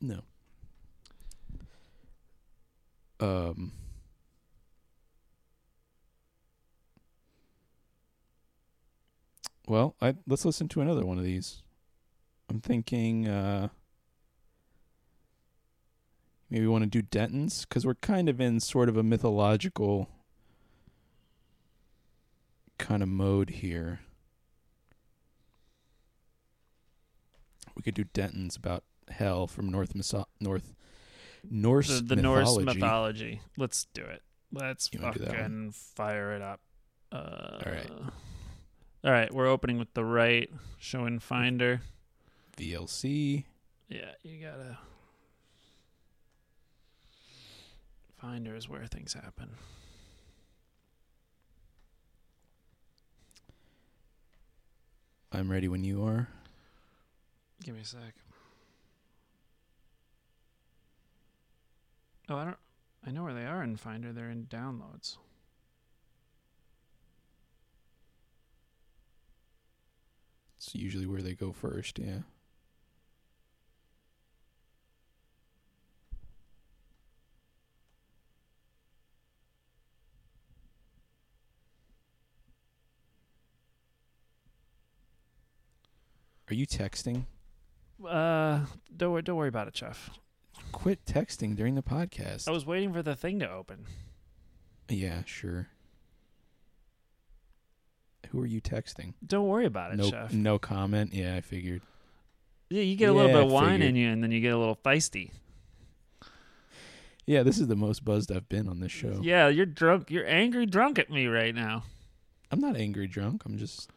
[0.00, 0.20] No.
[3.18, 3.72] Um.
[9.66, 11.62] Well, I let's listen to another one of these.
[12.48, 13.68] I'm thinking uh
[16.50, 20.08] maybe we want to do Denton's cuz we're kind of in sort of a mythological
[22.78, 24.00] kind of mode here.
[27.74, 30.74] We could do Denton's about hell from North Miso- North
[31.48, 32.64] Norse The, the mythology.
[32.64, 33.40] Norse mythology.
[33.56, 34.22] Let's do it.
[34.52, 36.60] Let's You wanna do that fucking fire it up.
[37.12, 37.90] Uh, All right.
[39.04, 41.82] All right, we're opening with the right, showing Finder.
[42.56, 43.44] VLC.
[43.88, 44.78] Yeah, you gotta.
[48.20, 49.50] Finder is where things happen.
[55.30, 56.28] I'm ready when you are.
[57.62, 58.14] Give me a sec.
[62.28, 62.56] Oh, I don't.
[63.06, 64.12] I know where they are in Finder.
[64.12, 65.16] They're in downloads.
[70.56, 72.18] It's usually where they go first, yeah.
[86.50, 87.24] Are you texting?
[88.06, 88.60] Uh,
[88.96, 90.10] don't wor- don't worry about it, Chef.
[90.72, 92.48] Quit texting during the podcast.
[92.48, 93.86] I was waiting for the thing to open.
[94.88, 95.68] yeah, sure.
[98.30, 99.14] Who are you texting?
[99.26, 100.32] Don't worry about it, No, Chef.
[100.32, 101.14] no comment.
[101.14, 101.80] Yeah, I figured.
[102.68, 103.88] Yeah, you get a little Yeah, bit of wine figured.
[103.90, 105.30] in you, and then you get a little feisty.
[107.26, 109.20] Yeah, this is the most buzzed I've been on this show.
[109.22, 110.10] Yeah, you're drunk.
[110.10, 111.84] You're angry drunk at me right now.
[112.50, 113.44] I'm not angry drunk.
[113.46, 113.90] I'm just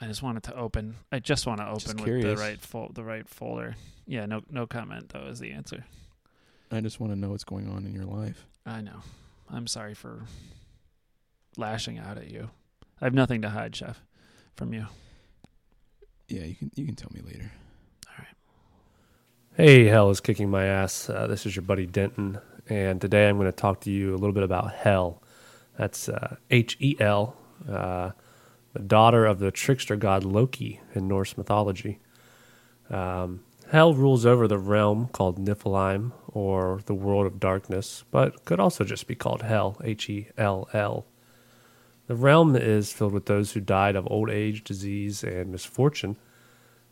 [0.00, 0.94] I just wanted to open.
[1.10, 3.74] I just want to open Just with the right fol- the right folder.
[4.06, 5.84] Yeah, no no comment though is the answer.
[6.70, 8.46] I just want to know what's going on in your life.
[8.66, 9.00] I know.
[9.50, 10.22] I'm sorry for
[11.56, 12.50] lashing out at you.
[13.00, 14.02] I have nothing to hide, Chef,
[14.54, 14.86] from you.
[16.28, 17.50] Yeah, you can you can tell me later.
[18.08, 18.36] All right.
[19.56, 21.08] Hey, hell is kicking my ass.
[21.08, 24.18] Uh, this is your buddy Denton, and today I'm going to talk to you a
[24.18, 25.22] little bit about hell.
[25.76, 27.36] That's uh, H E L,
[27.68, 28.10] uh,
[28.78, 31.98] the daughter of the trickster god Loki in Norse mythology.
[32.88, 38.60] Um, Hel rules over the realm called Niflheim, or the world of darkness, but could
[38.60, 41.06] also just be called Hell, H E L L.
[42.06, 46.16] The realm is filled with those who died of old age, disease, and misfortune.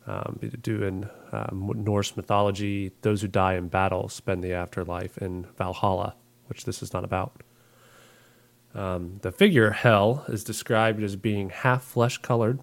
[0.05, 5.47] Um, due in um, Norse mythology, those who die in battle spend the afterlife in
[5.57, 6.15] Valhalla,
[6.47, 7.41] which this is not about.
[8.77, 12.59] Um, the figure Hell is described as being half flesh colored,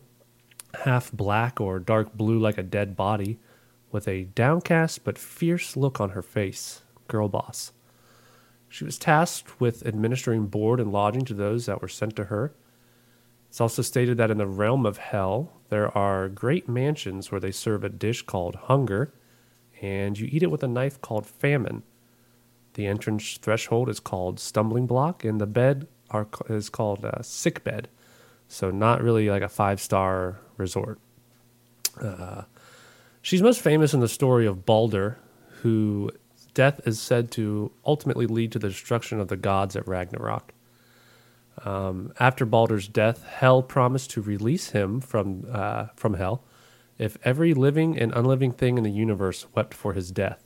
[0.84, 3.40] half black or dark blue like a dead body,
[3.90, 6.82] with a downcast but fierce look on her face.
[7.08, 7.72] Girl boss.
[8.68, 12.54] She was tasked with administering board and lodging to those that were sent to her.
[13.48, 17.50] It's also stated that in the realm of hell, there are great mansions where they
[17.50, 19.12] serve a dish called hunger,
[19.82, 21.82] and you eat it with a knife called famine.
[22.74, 27.64] The entrance threshold is called stumbling block, and the bed are, is called uh, sick
[27.64, 27.88] bed.
[28.48, 30.98] So, not really like a five star resort.
[32.00, 32.42] Uh,
[33.22, 35.18] she's most famous in the story of Balder,
[35.62, 36.10] who
[36.52, 40.52] death is said to ultimately lead to the destruction of the gods at Ragnarok.
[41.64, 46.44] Um, after Balder's death, Hel promised to release him from uh, from hell
[46.98, 50.43] if every living and unliving thing in the universe wept for his death.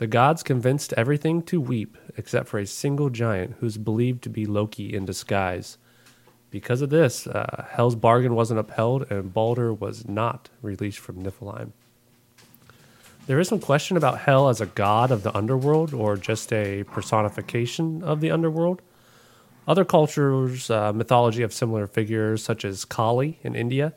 [0.00, 4.30] The gods convinced everything to weep except for a single giant who is believed to
[4.30, 5.76] be Loki in disguise.
[6.50, 11.72] Because of this, uh, Hel's bargain wasn't upheld, and Balder was not released from Niflheim.
[13.26, 16.84] There is some question about Hell as a god of the underworld or just a
[16.84, 18.80] personification of the underworld.
[19.68, 23.92] Other cultures' uh, mythology have similar figures, such as Kali in India,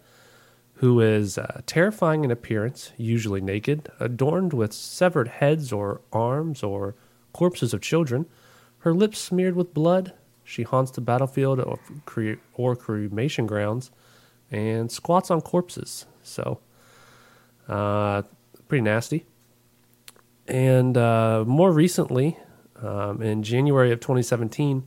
[0.83, 6.93] who is uh, terrifying in appearance, usually naked, adorned with severed heads or arms or
[7.31, 8.25] corpses of children,
[8.79, 10.11] her lips smeared with blood.
[10.43, 13.91] She haunts the battlefield or, cre- or cremation grounds
[14.51, 16.05] and squats on corpses.
[16.21, 16.59] So,
[17.69, 18.23] uh,
[18.67, 19.25] pretty nasty.
[20.49, 22.37] And uh, more recently,
[22.81, 24.83] um, in January of 2017,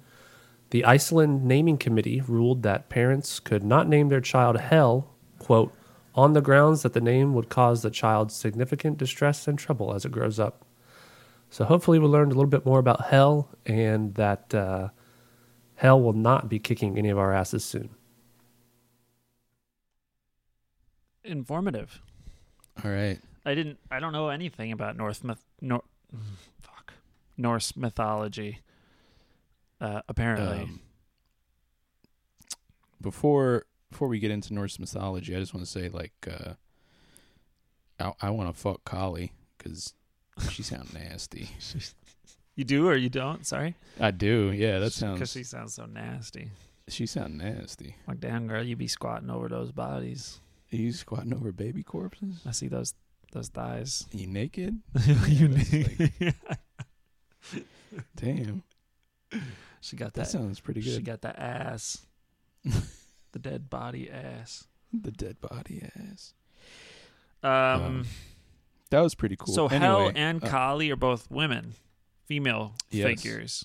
[0.69, 5.73] The Iceland Naming Committee ruled that parents could not name their child Hell, quote,
[6.17, 10.05] on the grounds that the name would cause the child significant distress and trouble as
[10.05, 10.65] it grows up.
[11.51, 14.89] So hopefully we learned a little bit more about Hell and that uh,
[15.77, 17.91] Hell will not be kicking any of our asses soon.
[21.25, 22.01] Informative.
[22.85, 23.19] All right.
[23.45, 23.79] I didn't.
[23.91, 25.45] I don't know anything about North myth.
[25.61, 25.83] Nor,
[26.61, 26.95] fuck,
[27.37, 28.61] Norse mythology.
[29.81, 30.81] Uh, apparently, Um,
[33.03, 36.55] before before we get into Norse mythology, I just want to say like uh,
[38.01, 39.95] I I want to fuck Kali because
[40.51, 41.51] she sounds nasty.
[42.57, 43.47] you do or you don't.
[43.47, 44.53] Sorry, I do.
[44.53, 46.51] Yeah, that sounds because she sounds so nasty.
[46.89, 47.97] She sounds nasty.
[48.07, 50.39] Like, damn girl, you be squatting over those bodies.
[50.73, 52.41] Are you squatting over baby corpses?
[52.47, 52.95] I see those
[53.33, 54.07] those thighs.
[54.13, 54.79] you naked?
[55.27, 56.35] you that's need-
[58.17, 58.63] Damn,
[59.81, 60.29] she got that that.
[60.29, 60.95] sounds pretty good.
[60.95, 61.99] She got the ass.
[63.37, 64.67] the dead body ass.
[64.93, 66.33] the dead body ass.
[67.43, 67.53] Um.
[67.53, 68.07] Um,
[68.91, 69.55] That was pretty cool.
[69.55, 71.75] So Hel Anyway, and uh, Kali are both women,
[72.25, 73.07] female Yes.
[73.21, 73.65] figures.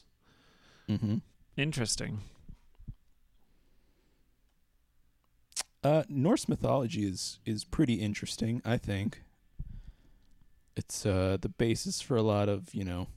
[0.90, 1.22] mhm.
[1.56, 2.20] Interesting.
[5.84, 8.62] Uh, Norse mythology is is pretty interesting.
[8.66, 9.24] I think
[10.76, 13.08] it's uh the basis for a lot of you know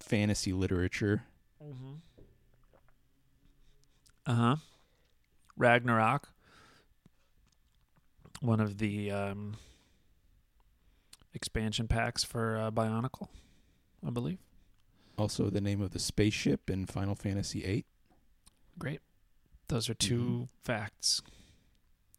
[0.00, 1.24] fantasy literature.
[1.62, 1.94] Mm-hmm.
[4.26, 4.56] Uh huh.
[5.58, 6.28] Ragnarok.
[8.40, 9.56] One of the um,
[11.34, 13.28] expansion packs for uh, Bionicle,
[14.06, 14.38] I believe.
[15.18, 17.84] Also, the name of the spaceship in Final Fantasy VIII.
[18.78, 19.00] Great.
[19.68, 21.20] Those are 2 facts.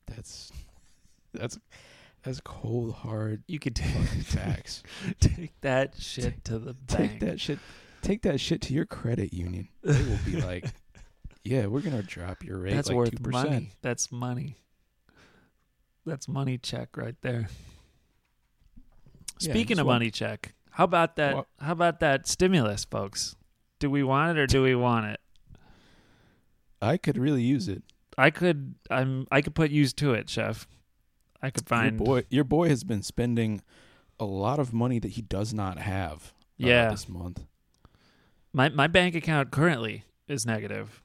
[0.07, 0.51] That's
[1.33, 1.57] that's
[2.23, 4.83] that's cold hard You could fucking facts.
[5.19, 7.11] take that shit to the bank.
[7.11, 7.59] Take that shit.
[8.01, 9.69] Take that shit to your credit union.
[9.83, 10.65] They will be like,
[11.43, 13.71] "Yeah, we're gonna drop your rate That's like worth two percent." money.
[13.81, 14.57] That's money.
[16.05, 17.49] That's money check right there.
[19.39, 21.35] Yeah, Speaking of money check, how about that?
[21.35, 23.35] Walk- How about that stimulus, folks?
[23.79, 25.19] Do we want it or do we want it?
[26.81, 27.83] I could really use it.
[28.17, 28.75] I could.
[28.89, 29.27] I'm.
[29.31, 30.67] I could put use to it, chef.
[31.41, 31.97] I could find.
[31.99, 33.61] Your boy, your boy has been spending
[34.19, 36.33] a lot of money that he does not have.
[36.61, 36.89] uh, Yeah.
[36.91, 37.45] this month.
[38.51, 41.01] My my bank account currently is negative,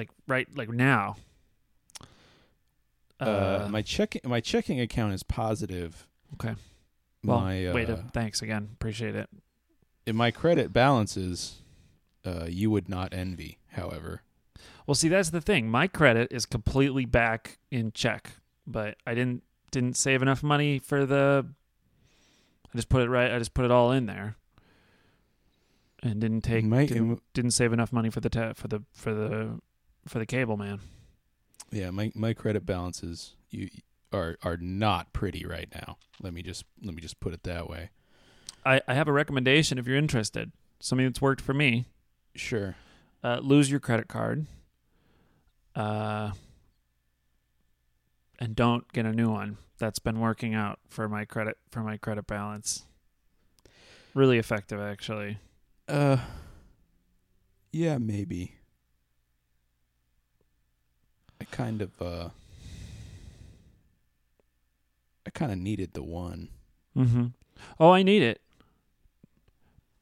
[0.00, 1.16] like right like now.
[3.18, 6.06] Uh, my checking my checking account is positive.
[6.34, 6.54] Okay.
[7.22, 7.90] well, my uh, wait.
[7.90, 8.70] Uh, thanks again.
[8.72, 9.28] Appreciate it.
[10.06, 11.60] in my credit balances,
[12.24, 13.58] uh, you would not envy.
[13.72, 14.22] However,
[14.86, 15.68] Well, see, that's the thing.
[15.70, 18.32] My credit is completely back in check,
[18.66, 21.46] but I didn't didn't save enough money for the.
[22.72, 23.30] I just put it right.
[23.32, 24.36] I just put it all in there,
[26.02, 29.12] and didn't take Might- didn't, didn't save enough money for the ta- for the for
[29.12, 29.60] the
[30.06, 30.80] for the cable man.
[31.70, 33.68] yeah, my my credit balances you
[34.12, 35.96] are are not pretty right now.
[36.20, 37.90] Let me just let me just put it that way.
[38.64, 40.52] I I have a recommendation if you're interested.
[40.80, 41.86] Something that's worked for me.
[42.34, 42.76] Sure.
[43.22, 44.46] Uh, lose your credit card.
[45.74, 46.30] Uh,
[48.38, 49.58] and don't get a new one.
[49.78, 52.84] That's been working out for my credit for my credit balance.
[54.14, 55.38] Really effective, actually.
[55.86, 56.16] Uh,
[57.72, 58.56] yeah, maybe.
[61.40, 62.28] I kind of uh,
[65.26, 66.48] I kind of needed the one.
[66.96, 67.26] Mm-hmm.
[67.78, 68.40] Oh, I need it.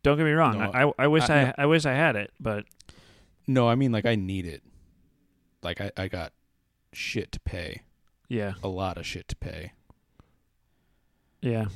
[0.02, 0.58] Don't get me wrong.
[0.58, 2.64] No, I, I I wish I- I, I wish I had it, but
[3.46, 4.62] No, I mean like I need it.
[5.62, 6.32] Like I I got
[6.92, 7.82] shit to pay,
[8.28, 9.72] yeah, a lot of shit to pay.
[11.42, 11.66] yeah.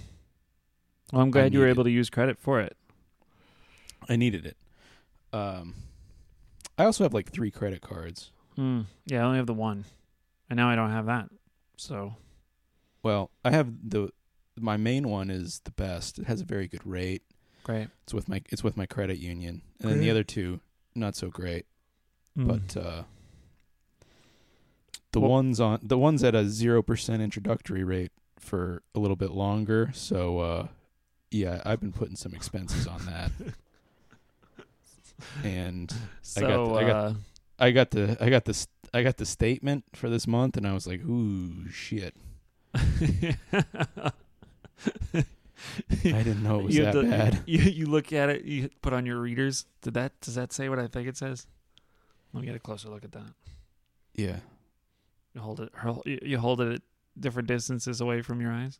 [1.12, 2.74] Well, I'm glad you were able to use credit for it.
[4.08, 4.56] I needed it.
[5.30, 5.74] Um,
[6.78, 8.30] I also have like three credit cards.
[8.57, 8.82] Hmm.
[9.07, 9.84] Yeah, I only have the one,
[10.50, 11.28] and now I don't have that.
[11.76, 12.16] So
[13.03, 14.11] Well, I have the
[14.61, 16.18] my main one is the best.
[16.18, 17.22] It has a very good rate.
[17.64, 17.88] great.
[18.05, 20.61] It's with my it's with my credit union, and then the other two
[20.94, 21.64] not so great.
[22.38, 22.46] Mm.
[22.46, 23.03] But uh,
[25.12, 29.16] the Well- ones on the ones at a zero percent introductory rate for a little
[29.16, 29.90] bit longer.
[29.94, 30.66] So uh,
[31.30, 33.30] yeah, I've been putting some expenses on that,
[35.44, 35.92] and
[36.22, 37.14] so I got the- I got- uh,
[37.59, 40.72] I got the I got the I got the statement for this month, and I
[40.72, 42.14] was like, ooh shit,
[42.74, 44.12] I
[46.03, 47.42] didn't know it was you that to- bad.
[47.46, 48.44] You you look at it.
[48.44, 49.66] You put on your readers.
[49.82, 50.18] Did that?
[50.20, 51.46] Does that say what I think it says?
[52.32, 53.34] Let me get a closer look at that.
[54.14, 54.36] Yeah,
[55.34, 55.70] You hold it.
[56.22, 56.82] You hold it at
[57.18, 58.78] different distances away from your eyes.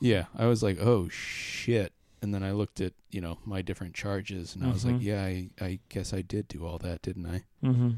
[0.00, 0.24] yeah.
[0.36, 1.92] I was like, oh shit.
[2.22, 5.02] And then I looked at you know my different charges, and I was like, Mhm.
[5.02, 7.42] yeah, I I guess I did do all that, didn't I?
[7.64, 7.90] Mm-hmm.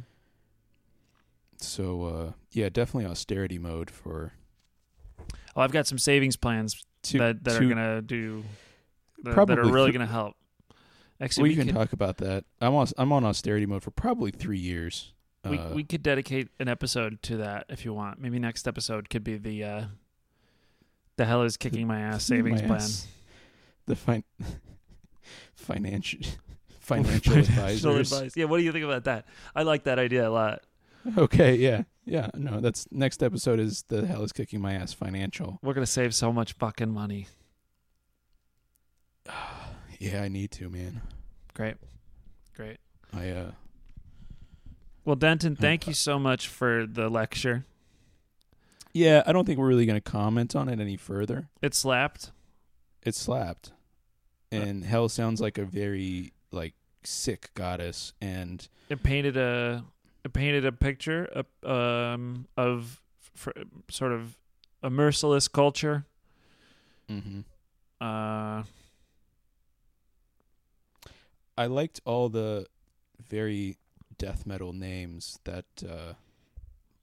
[1.56, 4.32] So uh, yeah, definitely austerity mode for
[5.54, 7.18] Well, I've got some savings plans two.
[7.18, 8.44] that that are gonna do
[9.24, 10.36] that, that are really th- gonna help.
[11.20, 12.44] Actually, we, we, can could, talk about that.
[12.60, 15.12] I'm on I'm on austerity mode for probably three years.
[15.44, 18.18] we, Uh, we could dedicate an episode to that if you want.
[18.20, 19.84] Maybe next episode could be the uh,
[21.16, 22.80] the hell is kicking my ass savings my plan.
[22.80, 23.06] ass.
[23.90, 24.22] The fin-
[25.56, 26.20] financial
[26.78, 28.12] financial Financial advisors.
[28.12, 28.36] advice.
[28.36, 29.26] Yeah, what do you think about that?
[29.54, 30.62] I like that idea a lot.
[31.18, 32.28] Okay, yeah, yeah.
[32.34, 35.58] No, that's next episode is the hell is kicking my ass financial.
[35.62, 37.26] We're gonna save so much fucking money.
[39.98, 41.02] Yeah, I need to, man.
[41.52, 41.76] Great,
[42.56, 42.78] great.
[43.12, 43.50] I uh,
[45.04, 47.66] Well, Denton, thank you so much for the lecture.
[48.94, 51.48] yeah, I don't think we're really gonna comment on it any further.
[51.60, 52.30] It slapped.
[53.02, 53.72] It slapped,
[54.52, 56.74] and hell sounds like a very like
[57.04, 59.84] sick goddess, and It painted a
[60.24, 63.00] it painted a picture of, um, of
[63.34, 63.50] fr
[63.88, 64.36] sort of
[64.82, 66.04] a merciless culture.
[67.08, 67.40] hmm
[68.00, 68.64] Uh,
[71.56, 72.66] I liked all the
[73.28, 73.76] very
[74.18, 76.14] death metal names that uh,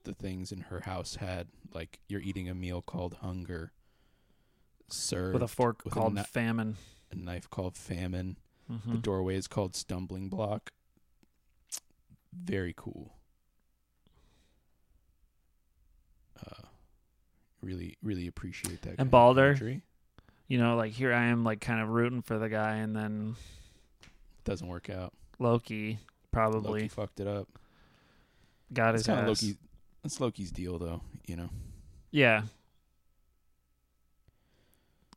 [0.04, 1.48] the things in her house had.
[1.74, 3.72] Like you're eating a meal called hunger,
[4.88, 6.78] served with a fork with a called kni- famine.
[7.12, 8.38] A knife called famine.
[8.68, 9.02] The Mhm.
[9.02, 10.72] doorway is called stumbling block.
[12.34, 13.14] Very cool.
[16.40, 16.64] Uh,
[17.62, 19.00] really, really appreciate that.
[19.00, 19.82] of Balder?
[20.48, 23.36] You know, like here I am, like kind of rooting for the guy, and then
[24.02, 25.14] It doesn't work out.
[25.40, 26.00] Loki
[26.32, 27.48] probably Loki fucked it up.
[28.74, 29.42] got his kind ass.
[29.42, 29.58] of Loki.
[30.04, 31.02] That's Loki's deal, though.
[31.26, 31.50] You know,
[32.12, 32.44] Yeah.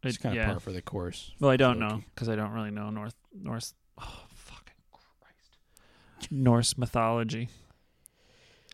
[0.03, 0.51] It's kind of yeah.
[0.51, 1.32] par for the course.
[1.40, 1.94] Well, I don't Loki.
[1.94, 3.74] know because I don't really know North Norse.
[3.98, 6.30] Oh, fucking Christ!
[6.30, 7.48] Norse mythology.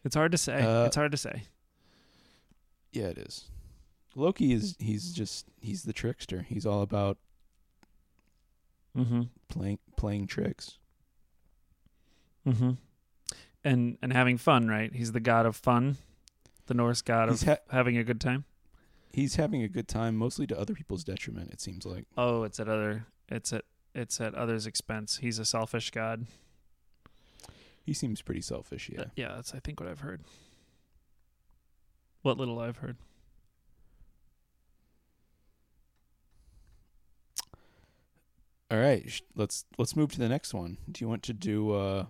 [0.05, 0.63] It's hard to say.
[0.63, 1.43] Uh, it's hard to say.
[2.93, 3.45] Yeah, it is.
[4.15, 6.47] Loki is he's just he's the trickster.
[6.49, 7.19] He's all about
[8.97, 9.23] Mm-hmm.
[9.51, 10.79] playing playing tricks.
[12.47, 12.71] Mm-hmm.
[13.65, 14.91] And and having fun, right?
[14.95, 15.99] He's the god of fun,
[16.67, 18.45] the Norse god He's of ha- having a good time.
[19.17, 21.51] He's having a good time, mostly to other people's detriment.
[21.51, 22.05] It seems like.
[22.19, 23.07] Oh, it's at other.
[23.31, 23.65] It's at
[23.95, 25.21] it's at others' expense.
[25.23, 26.27] He's a selfish god.
[27.83, 28.91] He seems pretty selfish.
[28.93, 29.01] Yeah.
[29.01, 30.21] Uh, yeah, that's I think what I've heard.
[32.21, 32.99] What little I've heard.
[38.71, 40.77] All right, sh- let's let's move to the next one.
[40.93, 41.73] Do you want to do?
[41.73, 42.05] uh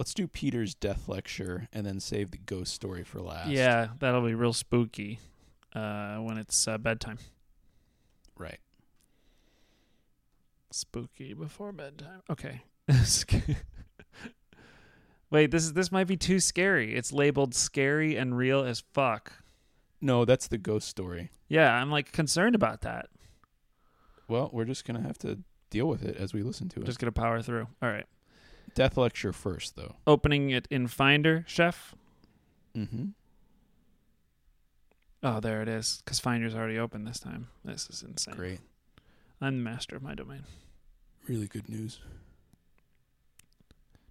[0.00, 3.50] Let's do Peter's death lecture and then save the ghost story for last.
[3.50, 5.20] Yeah, that'll be real spooky
[5.74, 7.18] uh, when it's uh, bedtime.
[8.34, 8.60] Right.
[10.70, 12.22] Spooky before bedtime.
[12.30, 12.62] Okay.
[15.30, 16.94] Wait, this is this might be too scary.
[16.94, 19.34] It's labeled scary and real as fuck.
[20.00, 21.30] No, that's the ghost story.
[21.46, 23.10] Yeah, I'm like concerned about that.
[24.28, 26.86] Well, we're just gonna have to deal with it as we listen to it.
[26.86, 27.66] Just gonna power through.
[27.82, 28.06] All right.
[28.74, 29.96] Death lecture first, though.
[30.06, 31.94] Opening it in Finder, chef.
[32.76, 33.06] Mm-hmm.
[35.22, 36.02] Oh, there it is.
[36.04, 37.48] Because Finder's already open this time.
[37.64, 38.34] This is insane.
[38.34, 38.60] Great.
[39.40, 40.44] I'm the master of my domain.
[41.28, 42.00] Really good news.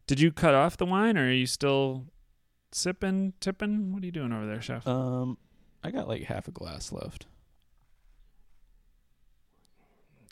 [0.07, 2.05] Did you cut off the wine, or are you still
[2.71, 3.93] sipping, tipping?
[3.93, 4.87] What are you doing over there, chef?
[4.87, 5.37] Um,
[5.83, 7.25] I got like half a glass left.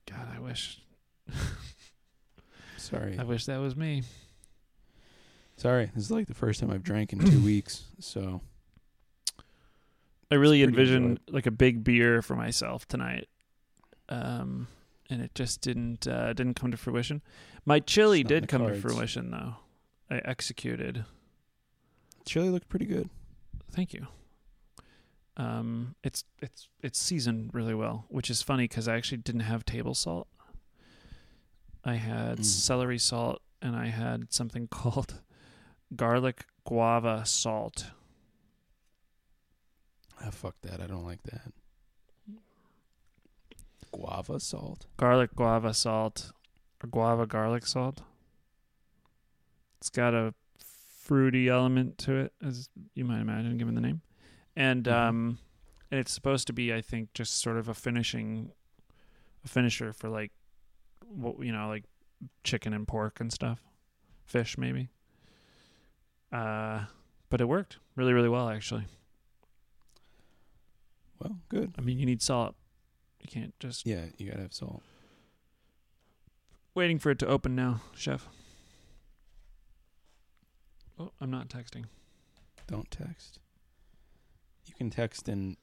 [0.09, 0.81] God, I wish.
[2.87, 3.17] Sorry.
[3.19, 4.03] I wish that was me.
[5.57, 5.91] Sorry.
[5.93, 7.83] This is like the first time I've drank in two weeks.
[7.99, 8.41] So
[10.31, 13.27] I really It's pretty envisioned like a big beer for myself tonight,
[14.09, 14.67] um,
[15.09, 17.21] and it just didn't uh, didn't come to fruition.
[17.65, 19.55] My chili It's not in did the come to fruition, though.
[20.09, 21.03] I executed.
[22.25, 23.09] chili looked pretty good.
[23.71, 24.07] Thank you.
[25.35, 29.65] Um, it's it's it's seasoned really well, which is funny because I actually didn't have
[29.65, 30.27] table salt.
[31.87, 32.45] I had Mm.
[32.45, 35.21] celery salt and I had something called
[35.95, 37.91] garlic guava salt.
[40.21, 40.81] Ah, fuck that.
[40.81, 41.53] I don't like that.
[43.91, 44.87] Guava salt.
[44.97, 46.31] Garlic guava salt
[46.83, 48.01] or guava garlic salt.
[49.79, 54.01] It's got a fruity element to it, as you might imagine, given the name,
[54.55, 54.91] and Mhm.
[54.91, 55.39] um,
[55.89, 58.51] and it's supposed to be, I think, just sort of a finishing,
[59.45, 60.33] a finisher for like,
[61.05, 61.83] what you know, like
[62.43, 63.61] chicken and pork and stuff,
[64.25, 64.89] fish maybe.
[66.31, 66.85] Uh,
[67.29, 68.85] but it worked really, really well actually.
[71.19, 71.73] Well, good.
[71.77, 72.55] I mean, you need salt.
[73.19, 74.83] You can't just Yeah, you gotta have salt.
[76.75, 78.27] Waiting for it to open now, chef.
[80.99, 81.85] Oh, I'm not texting.
[82.67, 83.39] Don't text.
[84.65, 85.57] You can text in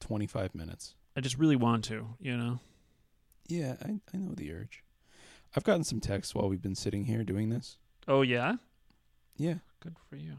[0.00, 0.94] 25 minutes.
[1.16, 2.60] I just really want to, you know.
[3.50, 4.84] Yeah, I, I know the urge.
[5.56, 7.78] I've gotten some texts while we've been sitting here doing this.
[8.06, 8.54] Oh yeah,
[9.36, 10.34] Yeah, good for you.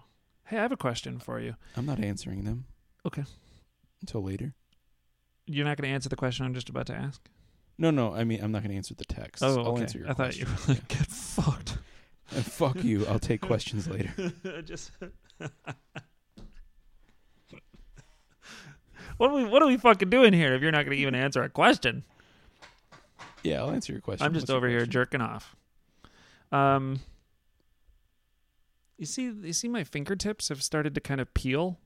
[0.46, 1.56] Hey, I have a question for you.
[1.76, 2.66] I'm not answering them.
[3.06, 3.24] Okay.
[4.02, 4.54] Until later.
[5.46, 7.22] You're not going to answer the question I'm just about to ask.
[7.78, 9.44] No, no, I mean, I'm not going to answer the text.
[9.44, 9.82] Oh, I'll okay.
[9.82, 11.78] answer your I thought you were like, get fucked.
[12.34, 13.06] And fuck you.
[13.08, 14.14] I'll take questions later.
[14.64, 14.92] just.
[19.18, 19.44] what are we?
[19.44, 20.54] What are we fucking doing here?
[20.54, 22.06] If you're not going to even answer a question,
[23.44, 24.26] Yeah, I'll answer your question.
[24.26, 24.92] I'm just What's over here question?
[24.92, 25.56] jerking off.
[26.52, 27.00] Um.
[28.98, 31.80] You see, you see, my fingertips have started to kind of peel.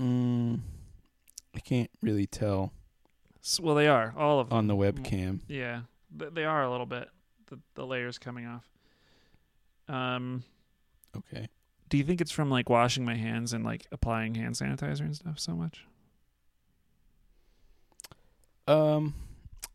[0.00, 0.60] Mm,
[1.54, 2.72] I can't really tell
[3.40, 4.58] S- Well, they are all of them.
[4.58, 5.40] on the webcam.
[5.46, 7.08] Yeah, they are a little bit.
[7.46, 8.68] The the layers coming off.
[9.88, 10.42] Um,
[11.16, 11.48] Okay.
[11.88, 15.14] do you think it's from like washing my hands and like applying hand sanitizer and
[15.16, 15.84] stuff so much?
[18.66, 19.14] Um,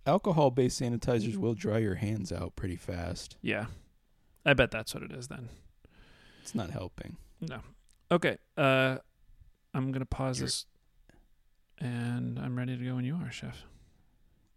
[0.05, 3.37] alcohol-based sanitizers will dry your hands out pretty fast.
[3.41, 3.65] Yeah,
[4.45, 5.49] I bet that's what it is then.
[6.41, 7.17] It's not helping.
[7.41, 7.59] No.
[8.11, 8.37] Okay.
[8.57, 8.97] Uh,
[9.73, 10.45] I'm gonna pause Sure.
[10.47, 10.65] this,
[11.79, 13.63] and I'm ready to go when you are, chef.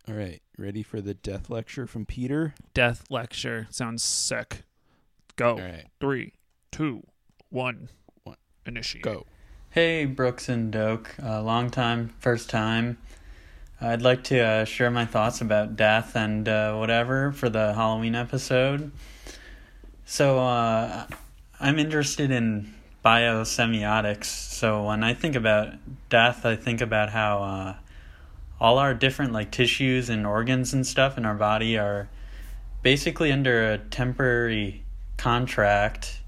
[0.09, 2.55] All right, ready for the death lecture from Peter?
[2.75, 4.63] Death lecture sounds sick.
[5.37, 5.51] Go.
[5.53, 6.35] All right, Three,
[6.71, 7.03] two,
[7.51, 7.89] one.
[8.25, 8.37] One.
[8.67, 9.03] Initiate.
[9.05, 9.27] go.
[9.71, 11.15] Hey, Brooks and Doak.
[11.23, 12.99] Uh, long time, first time.
[13.79, 18.15] I'd like to uh, share my thoughts about death and uh, whatever for the Halloween
[18.15, 18.91] episode.
[20.07, 21.07] So, uh,
[21.61, 22.73] I'm interested in
[23.05, 24.25] biosemiotics.
[24.25, 25.75] So, when I think about
[26.09, 27.75] death, I think about how uh,
[28.59, 32.09] all our different like tissues and organs and stuff in our body are
[32.83, 34.85] basically under a temporary
[35.19, 36.21] contract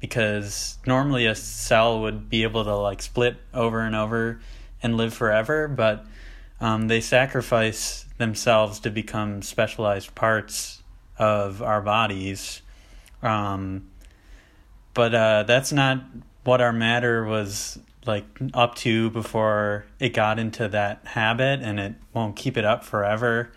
[0.00, 4.40] because normally a cell would be able to like split over and over
[4.82, 6.04] and live forever, but
[6.60, 10.82] um, they sacrifice themselves to become specialized parts
[11.18, 12.62] of our bodies.
[13.22, 13.90] Um,
[14.94, 16.02] but uh, that's not
[16.44, 21.94] what our matter was like up to before it got into that habit, and it
[22.14, 23.50] won't keep it up forever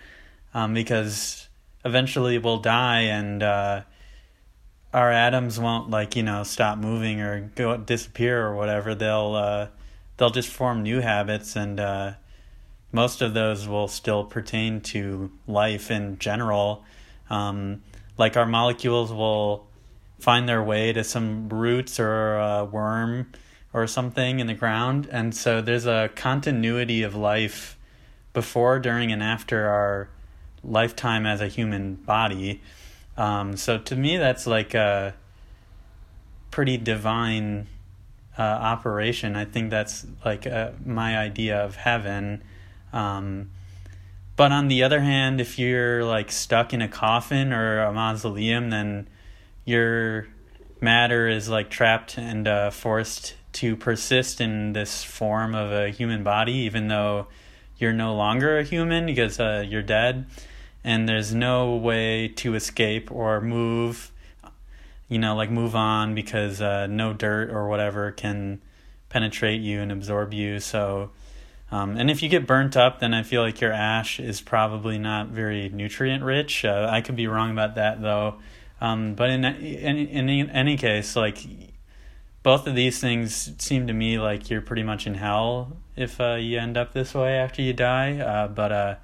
[0.54, 1.48] um, because
[1.86, 3.44] eventually we'll die and.
[3.44, 3.82] Uh,
[4.94, 9.68] our atoms won't like you know stop moving or go disappear or whatever they'll uh
[10.18, 12.14] they'll just form new habits and uh
[12.92, 16.84] most of those will still pertain to life in general
[17.30, 17.82] um
[18.18, 19.66] like our molecules will
[20.20, 23.32] find their way to some roots or a worm
[23.72, 27.78] or something in the ground and so there's a continuity of life
[28.34, 30.10] before during and after our
[30.64, 32.62] lifetime as a human body
[33.20, 35.14] um, so to me, that's like a
[36.52, 37.68] pretty divine
[38.38, 39.36] uh, operation.
[39.36, 42.42] I think that's like uh my idea of heaven.
[42.94, 43.52] Um,
[44.36, 48.70] but on the other hand, if you're like stuck in a coffin or a mausoleum,
[48.70, 49.08] then
[49.66, 50.28] your
[50.82, 56.24] matter is like trapped and uh, forced to persist in this form of a human
[56.24, 57.28] body, even though
[57.78, 60.26] you're no longer a human because uh, you're dead.
[60.84, 64.12] And there's no way to escape or move
[65.10, 68.62] you know like move on because uh, no dirt or whatever can
[69.10, 70.60] penetrate you and absorb you.
[70.60, 71.10] So
[71.72, 74.98] um, and if you get burnt up then i feel like your ash is probably
[74.98, 76.66] not very nutrient rich.
[76.66, 78.36] Uh, i could be wrong about that though.
[78.82, 81.46] Um, but in, in in any case like
[82.44, 86.36] both of these things seem to me like you're pretty much in hell if uh,
[86.36, 88.20] you end up this way after you die.
[88.20, 88.96] Uh, but uh,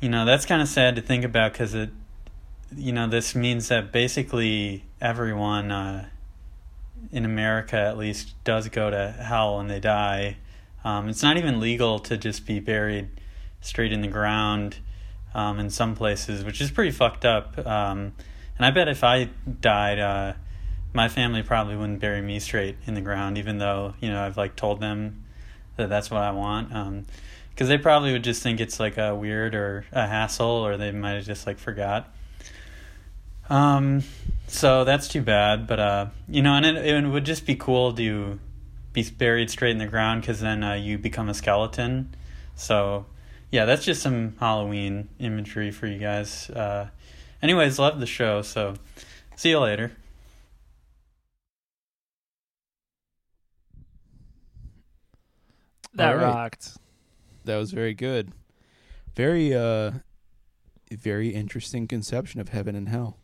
[0.00, 1.90] you know that's kind of sad to think about because it
[2.74, 6.08] you know this means that basically everyone uh,
[7.12, 10.36] in america at least does go to hell when they die.
[10.84, 13.08] Um, it's not even legal to just be buried
[13.60, 14.76] straight in the ground
[15.34, 17.58] um, in some places which is pretty fucked up.
[17.66, 18.12] Um,
[18.56, 19.28] and i bet if i
[19.60, 20.32] died uh,
[20.92, 24.36] my family probably wouldn't bury me straight in the ground even though you know i've
[24.36, 25.24] like told them
[25.76, 26.74] that that's what i want.
[26.74, 27.06] Um,
[27.50, 30.90] because they probably would just think it's like a weird or a hassle or they
[30.90, 32.14] might have just like forgot
[33.50, 34.02] um
[34.46, 37.92] so that's too bad but uh you know and it, it would just be cool
[37.92, 38.38] to
[38.92, 42.14] be buried straight in the ground because then uh, you become a skeleton
[42.54, 43.06] so
[43.50, 46.88] yeah that's just some halloween imagery for you guys uh
[47.42, 48.74] anyways love the show so
[49.36, 49.92] see you later
[55.96, 56.26] That All right.
[56.26, 56.76] rocked.
[57.44, 58.32] That was very good.
[59.14, 59.92] Very uh
[60.90, 63.18] very interesting conception of heaven and hell.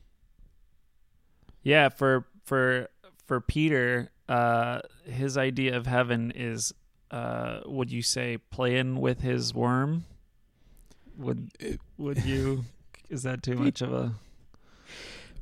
[1.63, 2.89] Yeah, for for
[3.27, 6.73] for Peter, uh, his idea of heaven is,
[7.11, 10.05] uh, would you say, playing with his worm?
[11.17, 11.51] Would
[11.99, 12.65] would you?
[13.09, 14.15] Is that too much of a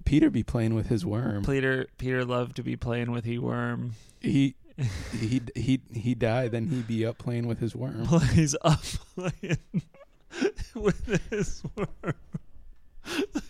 [0.04, 1.44] Peter be playing with his worm.
[1.44, 1.86] Peter?
[1.96, 3.92] Peter loved to be playing with he worm.
[4.20, 4.56] He
[5.18, 8.06] he he he died, then he be up playing with his worm.
[8.32, 8.82] He's up
[9.14, 9.58] playing
[10.74, 12.14] with his worm.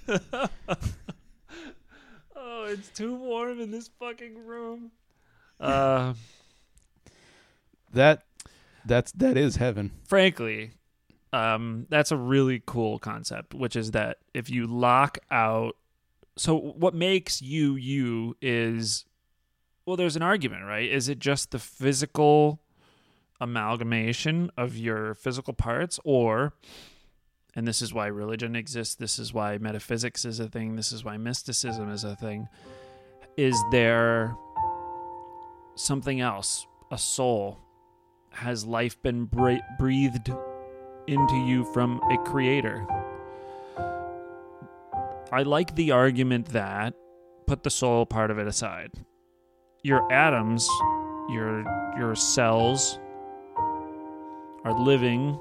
[2.71, 4.91] it's too warm in this fucking room.
[5.61, 6.15] Uh.
[7.93, 8.23] That
[8.87, 9.91] that's that is heaven.
[10.09, 10.71] frankly,
[11.33, 15.77] um, that's a really cool concept, which is that if you lock out,
[16.37, 19.05] so what makes you you is,
[19.85, 20.89] well, there's an argument, right?
[20.89, 22.61] Is it just the physical
[23.41, 26.55] amalgamation of your physical parts, or,
[27.55, 31.05] and this is why religion exists, this is why metaphysics is a thing, this is
[31.05, 32.49] why mysticism is a thing,
[33.37, 34.37] is there
[35.75, 37.59] something else, a soul?
[38.33, 40.33] Has life been bre- breathed
[41.07, 42.87] into you from a creator?
[45.33, 46.95] I like the argument that
[47.47, 48.91] put the soul part of it aside.
[49.83, 50.69] Your atoms,
[51.29, 51.65] your
[51.97, 52.99] your cells
[54.65, 55.41] are living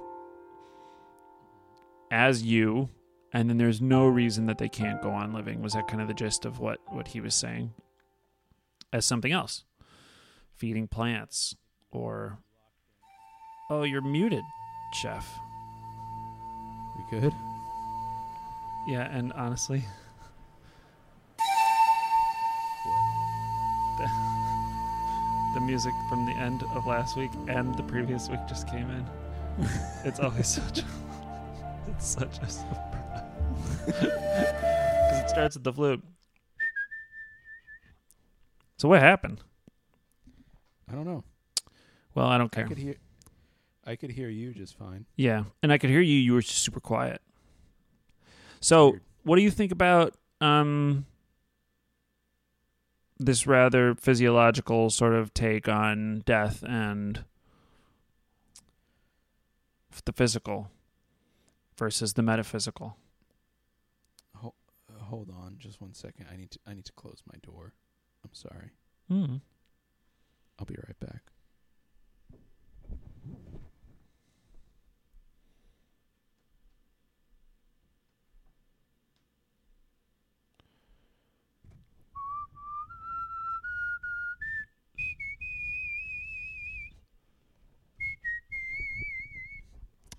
[2.11, 2.89] as you
[3.31, 5.61] and then there's no reason that they can't go on living.
[5.61, 7.73] Was that kind of the gist of what what he was saying?
[8.91, 9.65] As something else.
[10.55, 11.55] Feeding plants
[11.91, 12.39] or
[13.71, 14.43] Oh, you're muted,
[14.93, 15.31] chef.
[16.97, 17.33] We good?
[18.87, 19.83] Yeah, and honestly,
[23.99, 24.09] the,
[25.53, 29.05] the music from the end of last week and the previous week just came in.
[30.03, 30.85] It's always such a,
[31.87, 32.85] it's such a surprise.
[35.09, 36.03] Because it starts with the flute.
[38.77, 39.41] So what happened?
[40.89, 41.23] I don't know.
[42.13, 42.65] Well, I don't care.
[42.65, 42.95] I could hear
[43.85, 45.05] I could hear you just fine.
[45.15, 46.15] Yeah, and I could hear you.
[46.17, 47.21] You were just super quiet.
[48.61, 49.01] So, Weird.
[49.23, 51.05] what do you think about um
[53.17, 57.23] this rather physiological sort of take on death and
[60.05, 60.69] the physical
[61.79, 62.97] versus the metaphysical?
[64.91, 66.25] Uh, hold on, just one second.
[66.31, 67.73] I need to I need to close my door.
[68.23, 68.71] I'm sorry.
[69.07, 69.37] Hmm.
[70.57, 71.21] I'll be right back.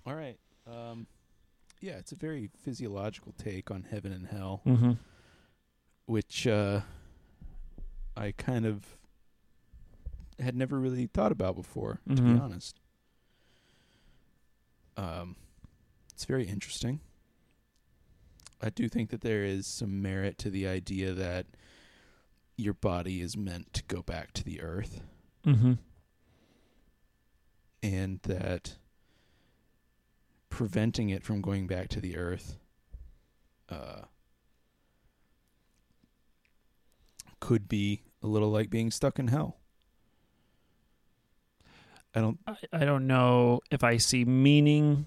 [0.07, 0.37] All right.
[0.65, 1.05] Um,
[1.81, 4.91] yeah, it's a very physiological take on heaven and hell Mm-hmm.
[6.05, 6.81] which uh,
[8.15, 8.97] I kind of
[10.39, 12.41] had never really thought about before, to be Mhm.
[12.41, 12.79] honest.
[14.97, 15.35] Um,
[16.13, 16.99] it's very interesting.
[18.61, 21.47] I do think that there is some merit to the idea that
[22.57, 25.01] your body is meant to go back to the earth,
[25.45, 25.73] Mm-hmm.
[27.81, 28.77] and that
[30.51, 32.59] preventing it from going back to the earth
[33.69, 34.01] uh,
[37.39, 39.57] could be a little like being stuck in hell.
[42.13, 42.37] I don't.
[42.45, 45.05] I, I don't know if I see meaning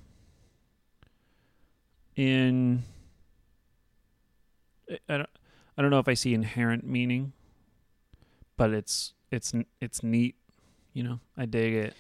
[2.17, 2.83] in
[5.09, 5.29] I- don't
[5.77, 7.33] I don't know if I see inherent meaning,
[8.57, 10.37] but it's it's it's neat,
[10.95, 11.21] you know.
[11.37, 11.95] I dig it.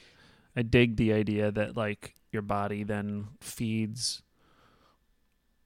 [0.57, 4.23] I dig the idea that like your body then feeds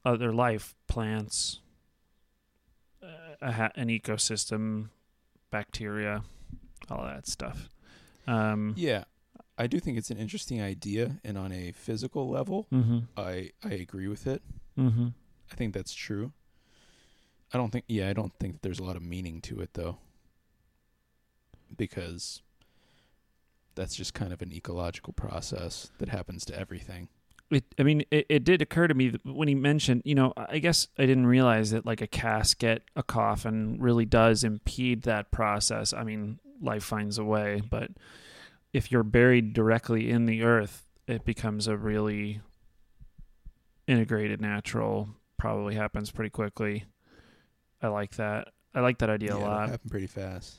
[0.05, 1.61] other life, plants,
[3.03, 4.91] uh, a ha- an ecosystem,
[5.51, 6.23] bacteria,
[6.91, 7.69] all that stuff.
[8.27, 9.05] Um, Yeah,
[9.57, 13.71] I do think it's an interesting idea, and on a physical level, mm-hmm, I I
[13.73, 14.43] agree with it.
[14.79, 15.09] mm-hmm.
[15.51, 16.33] I think that's true.
[17.53, 17.87] I don't think.
[17.89, 19.97] Yeah, I don't think there's a lot of meaning to it though,
[21.75, 22.43] because
[23.79, 27.09] that's just kind of an ecological process that happens to everything.
[27.51, 30.35] It, I mean, it, it did occur to me that when he mentioned, you know,
[30.37, 35.31] I guess I didn't realize that like a casket, a coffin really does impede that
[35.31, 35.95] process.
[35.95, 37.91] I mean, life finds a way, but
[38.73, 42.43] if you're buried directly in the earth, it becomes a really
[43.87, 45.09] integrated, natural,
[45.39, 46.85] probably happens pretty quickly.
[47.81, 48.49] I like that.
[48.75, 49.61] I like that idea a yeah, lot.
[49.61, 50.57] That happened pretty fast.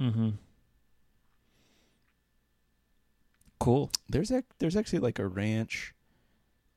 [0.00, 0.30] Mm-hmm.
[3.60, 3.90] Cool.
[4.08, 5.94] There's ac- there's actually like a ranch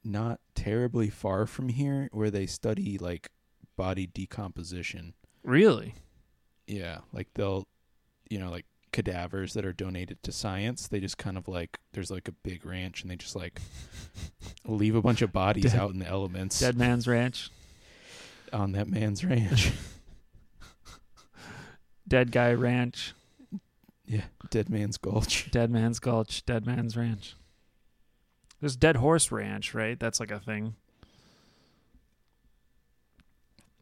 [0.04, 3.30] not terribly far from here where they study like
[3.78, 5.14] body decomposition.
[5.44, 5.96] Really?
[6.68, 7.68] Yeah, like they'll,
[8.30, 10.88] you know, like cadavers that are donated to science.
[10.88, 13.62] They just kind of like there's like a big ranch and they just like
[14.66, 17.50] leave a bunch of bodies Dead- out in the elements Dead Man's Ranch,
[18.52, 19.72] on that man's ranch.
[22.08, 23.14] Dead Guy Ranch,
[24.06, 25.50] yeah, Dead Man's Gulch.
[25.52, 27.36] Dead Man's Gulch, Dead Man's Ranch.
[28.60, 30.00] There's Dead Horse Ranch, right?
[30.00, 30.76] That's like a thing.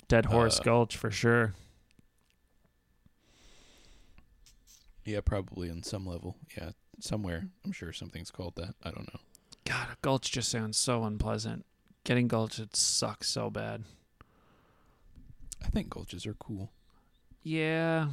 [0.08, 1.54] Dead Horse Uh, Gulch for sure.
[5.06, 6.36] Yeah, probably on some level.
[6.58, 7.48] Yeah, somewhere.
[7.66, 8.76] I'm sure something's called that.
[8.84, 9.20] I don't know.
[9.66, 11.66] God, a gulch just sounds so unpleasant.
[12.04, 13.84] Getting gulch it sucks so bad.
[15.64, 16.72] I think gulches are cool.
[17.44, 18.08] Yeah.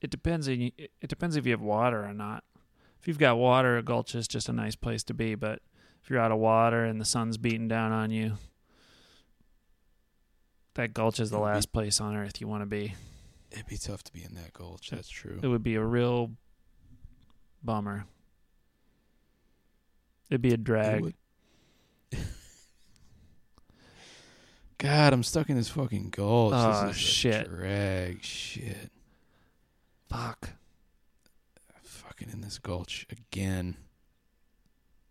[0.00, 0.48] It depends.
[0.48, 2.44] you- It depends if you have water or not.
[3.00, 5.34] If you've got water, a gulch is just a nice place to be.
[5.34, 5.62] But
[6.02, 8.36] if you're out of water and the sun's beating down on you,
[10.74, 12.94] that gulch is the last place on earth you want to be.
[13.50, 14.90] It'd be tough to be in that gulch.
[14.90, 15.40] That's true.
[15.42, 16.32] It would be a real
[17.62, 18.04] bummer.
[20.28, 21.14] It'd be a drag.
[24.78, 26.54] God, I'm stuck in this fucking gulch.
[26.56, 27.48] Oh, this is shit.
[27.48, 28.22] Drag.
[28.22, 28.90] Shit.
[30.10, 30.50] Fuck.
[31.82, 33.76] Fucking in this gulch again.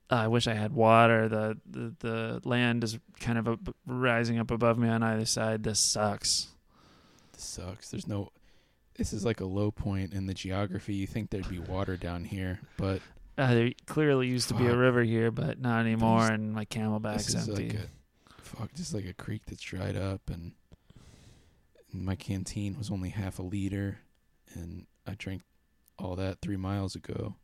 [0.09, 1.29] I wish I had water.
[1.29, 5.63] The, the the land is kind of up, rising up above me on either side.
[5.63, 6.47] This sucks.
[7.33, 7.89] This sucks.
[7.91, 8.29] There's no.
[8.95, 10.95] This is like a low point in the geography.
[10.95, 13.01] You think there'd be water down here, but
[13.37, 16.19] Uh, there clearly used to be a river here, but not anymore.
[16.19, 17.69] There's- and my CamelBak's this is empty.
[17.69, 17.79] like
[18.37, 20.51] a fuck, just like a creek that's dried up, and,
[21.93, 23.99] and my canteen was only half a liter,
[24.53, 25.41] and I drank
[25.97, 27.35] all that three miles ago,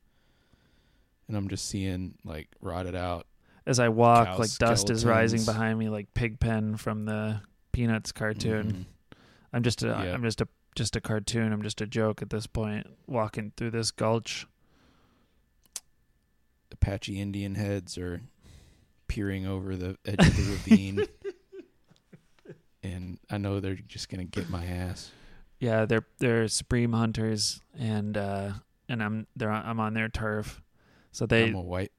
[1.28, 3.28] and I'm just seeing like rotted out.
[3.66, 7.42] As I walk, like dust is rising behind me, like Pigpen from the
[7.72, 8.72] Peanuts cartoon.
[8.72, 9.18] Mhm.
[9.54, 10.14] I'm just a, Yeah.
[10.14, 11.52] am just a, just a cartoon.
[11.52, 12.86] I'm just a joke at this point.
[13.08, 14.46] Walking through this gulch.
[16.72, 18.22] Apache Indian heads are
[19.08, 21.06] peering over the edge of the ravine,
[22.84, 25.12] and I know they're just gonna get my ass.
[25.60, 28.52] Yeah, they're they're supreme hunters, and uh,
[28.90, 30.62] and I'm they're I'm on their turf,
[31.12, 31.92] so they I'm a white,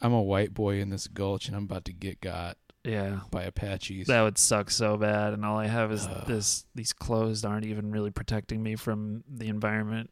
[0.00, 3.42] I'm a white boy in this gulch, and I'm about to get got yeah by
[3.42, 4.06] Apaches.
[4.06, 5.32] that would suck so bad.
[5.32, 6.26] And all I have is Ugh.
[6.26, 10.10] this these clothes aren't even really protecting me from the environment.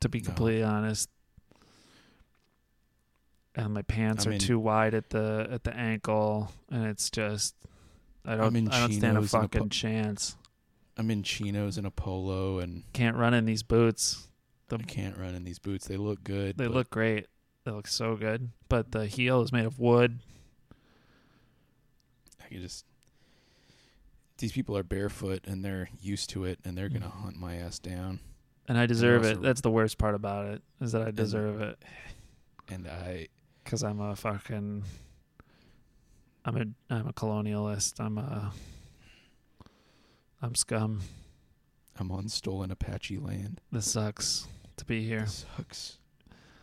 [0.00, 0.26] To be No.
[0.26, 1.08] completely honest,
[3.56, 7.10] and my pants I'm are in- too wide at the at the ankle, and it's
[7.10, 7.54] just
[8.24, 10.36] I don't I don't stand a and a fucking chance.
[10.96, 14.28] I'm in chinos and a polo, and Can't run in these boots.
[14.68, 15.86] The I can't run in these boots.
[15.86, 16.56] They look good.
[16.56, 17.26] They but look great.
[17.64, 18.50] They look so good.
[18.68, 20.20] But the heel is made of wood.
[22.44, 22.84] I can just.
[24.38, 27.22] These people are barefoot and they're used to it, and they're gonna Mhm.
[27.22, 28.20] hunt my ass down.
[28.68, 29.42] And I deserve also- it.
[29.42, 31.82] That's the worst part about it, is that I deserve it.
[32.68, 33.28] And I,
[33.62, 34.84] Because I'm a fucking.
[36.44, 37.98] I'm a I'm a colonialist.
[38.00, 38.52] I'm a.
[40.44, 41.00] I'm scum.
[41.98, 43.62] I'm on stolen Apache land.
[43.72, 45.20] This sucks to be here.
[45.20, 45.98] This sucks.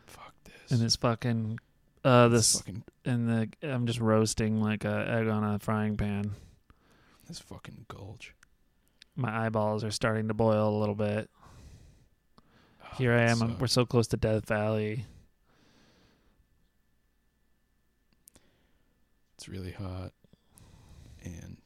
[0.06, 0.72] Fuck this.
[0.72, 1.58] And this fucking.
[2.06, 5.98] Uh, This this fucking and the I'm just roasting like a egg on a frying
[5.98, 6.36] pan.
[7.28, 8.36] this fucking gulch.
[9.16, 11.28] My eyeballs are starting to boil a little bit.
[12.40, 13.42] Oh, Here I am.
[13.42, 15.06] I'm, we're so close to Death Valley.
[19.36, 20.12] It's really hot.
[21.24, 21.58] And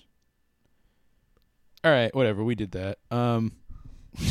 [1.85, 2.43] all right, whatever.
[2.43, 2.97] We did that.
[3.11, 3.51] Um.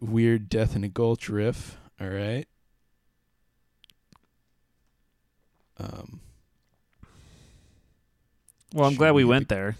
[0.00, 1.76] Weird death in a gulch riff.
[2.00, 2.46] All right.
[5.78, 6.20] Um.
[8.72, 9.76] Well, I'm glad we we went there.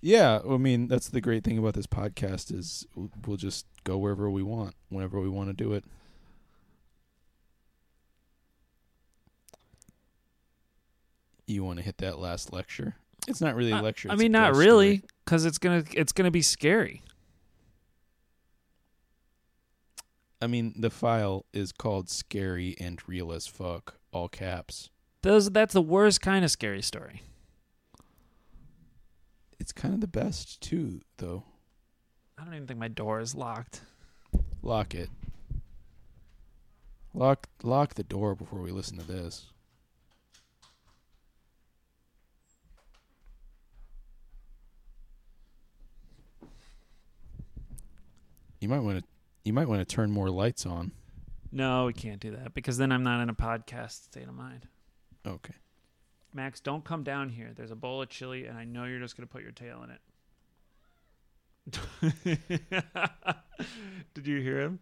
[0.00, 2.86] Yeah, I mean that's the great thing about this podcast is
[3.24, 5.84] we'll just go wherever we want, whenever we want to do it.
[11.50, 12.94] You want to hit that last lecture?
[13.26, 14.08] It's not really a lecture.
[14.10, 17.02] I mean, not really, because it's gonna it's gonna be scary.
[20.40, 24.90] I mean, the file is called "Scary and Real as Fuck," all caps.
[25.22, 27.22] Those that's the worst kind of scary story.
[29.58, 31.42] It's kind of the best too, though.
[32.38, 33.82] I don't even think my door is locked.
[34.62, 35.10] Lock it.
[37.12, 39.46] Lock lock the door before we listen to this.
[48.60, 49.04] You might want to
[49.42, 50.92] you might want to turn more lights on.
[51.50, 54.68] No, we can't do that because then I'm not in a podcast state of mind.
[55.26, 55.54] Okay.
[56.32, 57.50] Max, don't come down here.
[57.56, 59.90] There's a bowl of chili, and I know you're just gonna put your tail in
[59.90, 60.00] it.
[64.14, 64.80] did you hear him?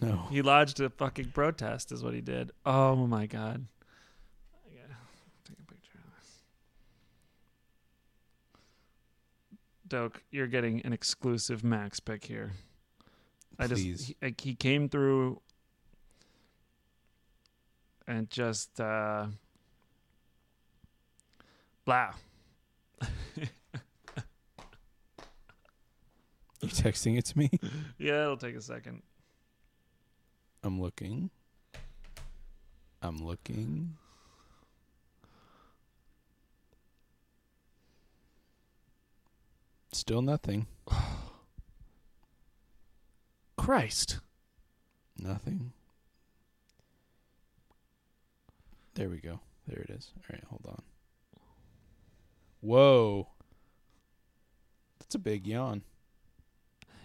[0.00, 0.26] No.
[0.30, 2.50] He lodged a fucking protest, is what he did.
[2.66, 3.66] Oh my god.
[4.66, 4.94] I gotta
[5.44, 6.38] take a picture of this.
[9.86, 12.52] Doke, you're getting an exclusive Max pick here.
[13.58, 15.40] I just he, like, he came through
[18.06, 19.26] and just uh
[21.84, 22.12] blah.
[26.60, 27.50] You're texting it to me?
[27.98, 29.02] Yeah, it'll take a second.
[30.62, 31.30] I'm looking.
[33.02, 33.96] I'm looking.
[39.92, 40.66] Still nothing.
[43.56, 44.20] Christ.
[45.18, 45.72] Nothing.
[48.94, 49.40] There we go.
[49.66, 50.12] There it is.
[50.16, 50.82] All right, hold on.
[52.60, 53.28] Whoa.
[54.98, 55.82] That's a big yawn.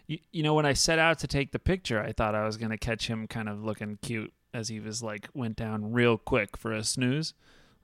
[0.07, 2.57] You, you know, when I set out to take the picture, I thought I was
[2.57, 6.17] going to catch him kind of looking cute as he was like went down real
[6.17, 7.33] quick for a snooze.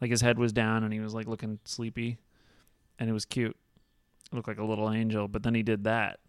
[0.01, 2.17] Like his head was down and he was like looking sleepy
[2.99, 3.55] and it was cute.
[4.31, 6.19] It looked like a little angel, but then he did that.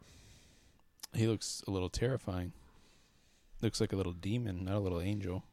[1.16, 2.52] He looks a little terrifying.
[3.62, 5.44] Looks like a little demon, not a little angel.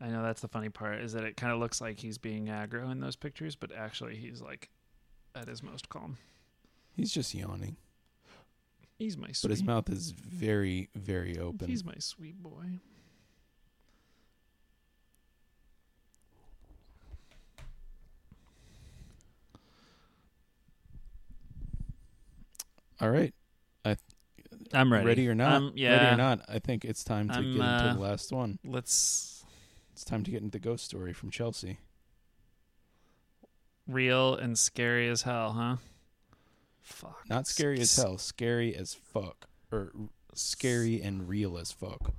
[0.00, 2.46] I know that's the funny part is that it kind of looks like he's being
[2.46, 4.68] aggro in those pictures, but actually he's like
[5.34, 6.18] at his most calm.
[6.94, 7.76] He's just yawning.
[8.98, 9.42] He's my sweet.
[9.42, 11.68] But his mouth is very, very open.
[11.68, 12.80] He's my sweet boy.
[23.00, 23.34] All right.
[24.72, 25.06] I'm ready.
[25.06, 25.52] Ready or not?
[25.52, 25.96] Um, yeah.
[25.96, 26.40] Ready or not?
[26.48, 28.58] I think it's time to I'm, get uh, into the last one.
[28.64, 29.44] Let's
[29.92, 31.78] It's time to get into the ghost story from Chelsea.
[33.86, 35.76] real and scary as hell, huh?
[36.80, 37.24] Fuck.
[37.28, 39.46] Not scary as hell, scary as fuck.
[39.72, 42.12] Or r- scary and real as fuck.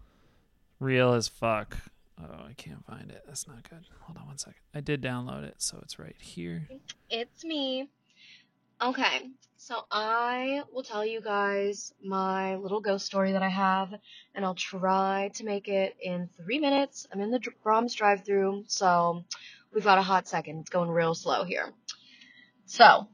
[0.79, 1.77] Real as fuck.
[2.21, 3.23] Oh, I can't find it.
[3.27, 3.85] That's not good.
[4.01, 4.61] Hold on one second.
[4.73, 6.67] I did download it, so it's right here.
[7.09, 7.89] It's me.
[8.81, 9.21] Okay,
[9.55, 13.93] so I will tell you guys my little ghost story that I have,
[14.35, 17.07] and I'll try to make it in three minutes.
[17.11, 19.23] I'm in the Braum's drive through, so
[19.73, 20.59] we've got a hot second.
[20.59, 21.71] It's going real slow here.
[22.65, 23.07] So,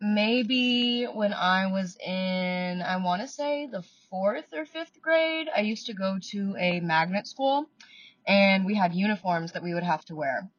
[0.00, 5.60] maybe when I was in, I want to say the fourth or fifth grade, I
[5.60, 7.66] used to go to a magnet school,
[8.26, 10.50] and we had uniforms that we would have to wear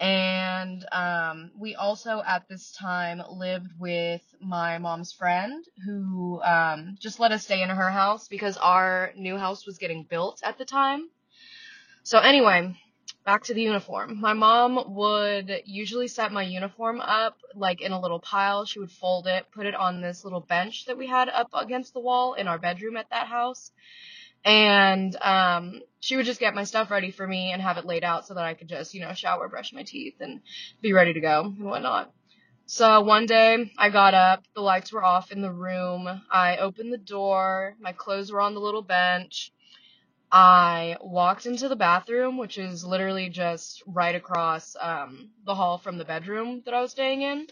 [0.00, 7.18] and um, we also at this time lived with my mom's friend who um, just
[7.18, 10.64] let us stay in her house because our new house was getting built at the
[10.64, 11.08] time.
[12.02, 12.76] So anyway
[13.24, 14.20] back to the uniform.
[14.20, 18.64] My mom would usually set my uniform up like in a little pile.
[18.64, 21.92] She would fold it put it on this little bench that we had up against
[21.92, 23.72] the wall in our bedroom at that house
[24.46, 28.04] and um, she would just get my stuff ready for me and have it laid
[28.04, 30.40] out so that I could just, you know, shower, brush my teeth, and
[30.80, 32.12] be ready to go and whatnot.
[32.66, 36.08] So one day I got up, the lights were off in the room.
[36.30, 39.52] I opened the door, my clothes were on the little bench.
[40.30, 45.98] I walked into the bathroom, which is literally just right across um, the hall from
[45.98, 47.48] the bedroom that I was staying in.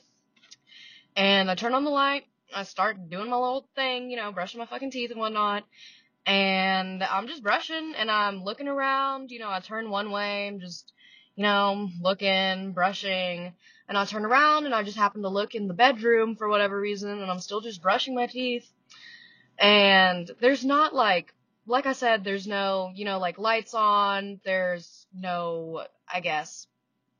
[1.16, 2.24] And I turned on the light.
[2.54, 5.64] I start doing my little thing, you know, brushing my fucking teeth and whatnot
[6.26, 9.30] and I'm just brushing and I'm looking around.
[9.30, 10.92] You know, I turn one way, I'm just,
[11.36, 13.54] you know, looking, brushing,
[13.88, 16.80] and I turn around and I just happen to look in the bedroom for whatever
[16.80, 18.66] reason, and I'm still just brushing my teeth.
[19.58, 21.34] And there's not like,
[21.66, 26.66] like I said, there's no, you know, like lights on, there's no, I guess,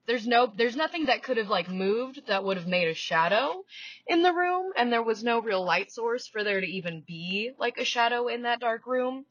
[0.06, 3.64] there's no, there's nothing that could have like moved that would have made a shadow
[4.06, 7.52] in the room, and there was no real light source for there to even be
[7.58, 9.24] like a shadow in that dark room.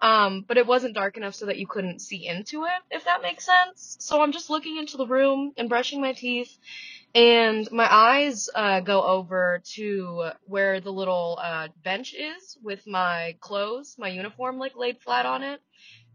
[0.00, 3.20] Um, but it wasn't dark enough so that you couldn't see into it, if that
[3.20, 3.96] makes sense.
[3.98, 6.56] So I'm just looking into the room and brushing my teeth,
[7.16, 13.34] and my eyes uh, go over to where the little uh, bench is with my
[13.40, 15.60] clothes, my uniform like laid flat on it,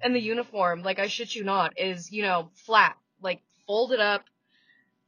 [0.02, 3.42] and the uniform, like I shit you not, is you know flat, like
[3.74, 4.26] folded up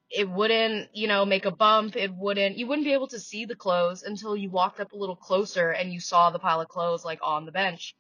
[0.10, 1.96] it wouldn't, you know, make a bump.
[1.96, 4.98] It wouldn't, you wouldn't be able to see the clothes until you walked up a
[4.98, 7.96] little closer and you saw the pile of clothes like on the bench.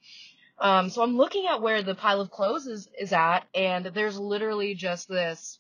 [0.58, 4.18] Um, so I'm looking at where the pile of clothes is, is at and there's
[4.18, 5.60] literally just this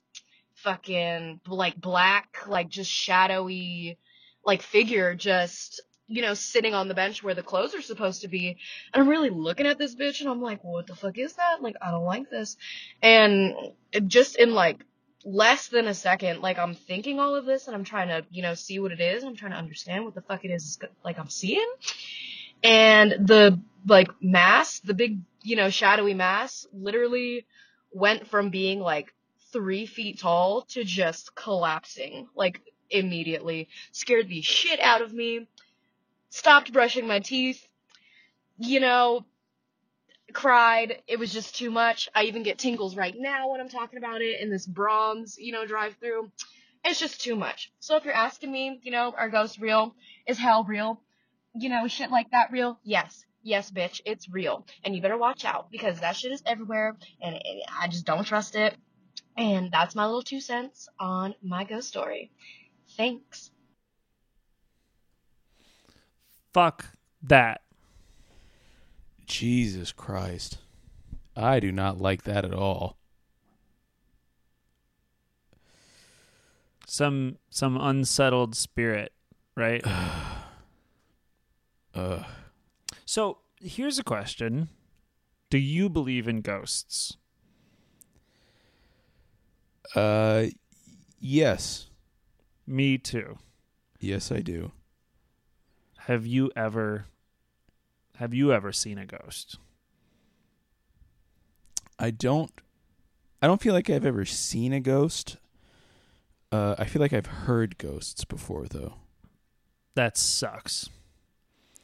[0.55, 3.97] fucking like black, like just shadowy,
[4.43, 8.27] like figure just you know, sitting on the bench where the clothes are supposed to
[8.27, 8.57] be.
[8.93, 11.61] And I'm really looking at this bitch and I'm like, what the fuck is that?
[11.61, 12.57] Like, I don't like this.
[13.01, 13.55] And
[13.91, 14.85] it just in like
[15.25, 18.41] less than a second, like I'm thinking all of this and I'm trying to, you
[18.41, 19.23] know, see what it is.
[19.23, 21.67] I'm trying to understand what the fuck it is, like I'm seeing.
[22.63, 27.45] And the, like, mass, the big, you know, shadowy mass literally
[27.91, 29.13] went from being like
[29.51, 33.67] three feet tall to just collapsing, like, immediately.
[33.91, 35.47] Scared the shit out of me
[36.35, 37.65] stopped brushing my teeth,
[38.57, 39.25] you know,
[40.35, 41.01] cried.
[41.07, 42.09] It was just too much.
[42.13, 45.51] I even get tingles right now when I'm talking about it in this Braum's, you
[45.51, 46.29] know, drive through.
[46.83, 47.71] It's just too much.
[47.79, 49.95] So if you're asking me, you know, are ghosts real?
[50.27, 51.01] Is hell real?
[51.55, 52.79] You know, shit like that real?
[52.83, 53.25] Yes.
[53.41, 54.65] Yes, bitch, it's real.
[54.83, 57.39] And you better watch out because that shit is everywhere and
[57.79, 58.75] I just don't trust it.
[59.37, 62.31] And that's my little two cents on my ghost story.
[62.97, 63.51] Thanks.
[66.53, 66.85] Fuck
[67.23, 67.61] that.
[69.25, 70.59] Jesus Christ.
[71.35, 72.97] I do not like that at all.
[76.87, 79.11] Some some unsettled spirit,
[79.55, 79.83] right?
[81.95, 82.25] Ugh.
[83.05, 84.69] So here's a question:
[85.49, 87.17] Do you believe in ghosts?
[89.95, 90.45] Uh,
[91.19, 91.89] yes.
[92.67, 93.37] Me too.
[93.99, 94.71] Yes, I do.
[95.99, 97.05] Have you ever
[98.17, 99.57] have you ever seen a ghost?
[101.99, 102.51] I don't.
[103.41, 105.37] I don't feel like I've ever seen a ghost.
[106.51, 108.93] Uh, I feel like I've heard ghosts before, though.
[109.95, 110.89] That sucks.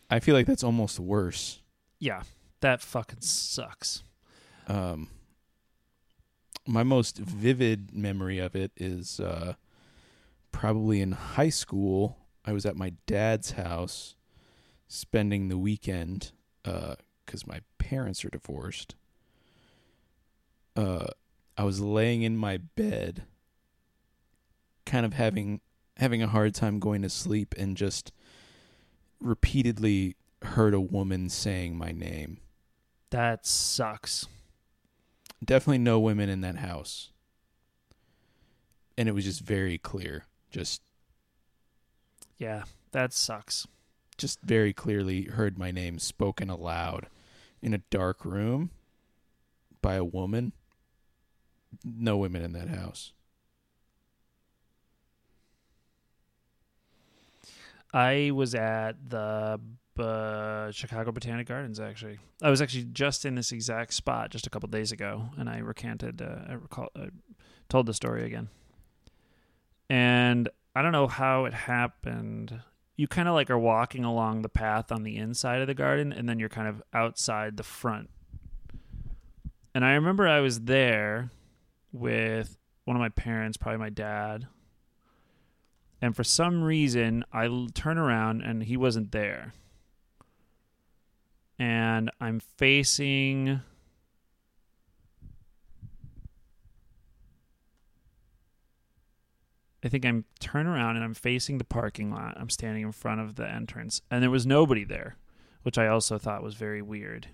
[0.10, 1.62] I feel like that's almost worse.
[2.00, 2.24] Yeah,
[2.62, 4.04] that fucking sucks.
[4.68, 5.10] Um,
[6.68, 9.54] my most vivid memory of it is uh,
[10.52, 12.18] probably in high school.
[12.46, 14.16] I was at my dad's house
[14.92, 16.32] spending the weekend
[16.66, 18.96] uh, because uh, my parents are divorced.
[20.76, 21.08] Uh,
[21.58, 23.24] I was laying in my bed,
[24.86, 25.62] kind of having
[25.98, 28.12] having a hard time going to sleep, and just
[29.22, 32.40] repeatedly heard a woman saying my name.
[33.12, 34.28] That sucks.
[35.44, 37.12] Definitely no women in that house.
[38.98, 40.26] And it was just very clear.
[40.50, 40.82] Just
[42.38, 43.68] Yeah, that sucks.
[44.22, 47.08] Just very clearly heard my name spoken aloud
[47.62, 48.70] in a dark room
[49.82, 50.54] by a woman.
[51.84, 53.14] No women in that house.
[57.94, 59.60] I was at the
[60.00, 61.80] uh, Chicago Botanic Gardens.
[61.80, 65.50] Actually, I was actually just in this exact spot just a couple days ago, and
[65.50, 66.22] I recanted.
[66.22, 67.08] Uh, I recall, uh,
[67.70, 68.50] told the story again,
[69.90, 72.62] and I don't know how it happened.
[73.02, 76.14] You kind of like are walking along the path on the inside of the garden,
[76.14, 78.12] and then you're kind of outside the front.
[79.74, 81.32] And I remember I was there
[81.92, 84.46] with one of my parents, probably my dad,
[86.00, 89.56] and for some reason I turn around and he wasn't there.
[91.58, 93.62] And I'm facing
[99.84, 102.38] I think I'm turn around and I'm facing the parking lot.
[102.40, 105.16] I'm standing in front of the entrance and there was nobody there,
[105.64, 107.28] which I also thought was very weird.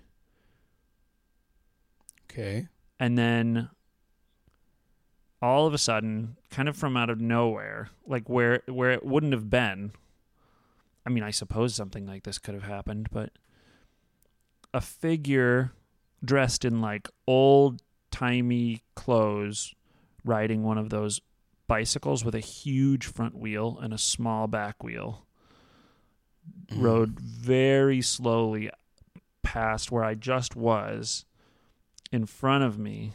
[2.30, 2.68] Okay.
[2.98, 3.70] And then
[5.40, 9.32] all of a sudden, kind of from out of nowhere, like where where it wouldn't
[9.32, 9.92] have been.
[11.06, 13.30] I mean, I suppose something like this could have happened, but
[14.74, 15.72] a figure
[16.24, 19.74] dressed in like old timey clothes
[20.24, 21.20] riding one of those
[21.68, 25.24] bicycles with a huge front wheel and a small back wheel
[26.70, 26.82] Mm.
[26.82, 28.70] rode very slowly
[29.42, 31.24] past where I just was
[32.10, 33.12] in front of me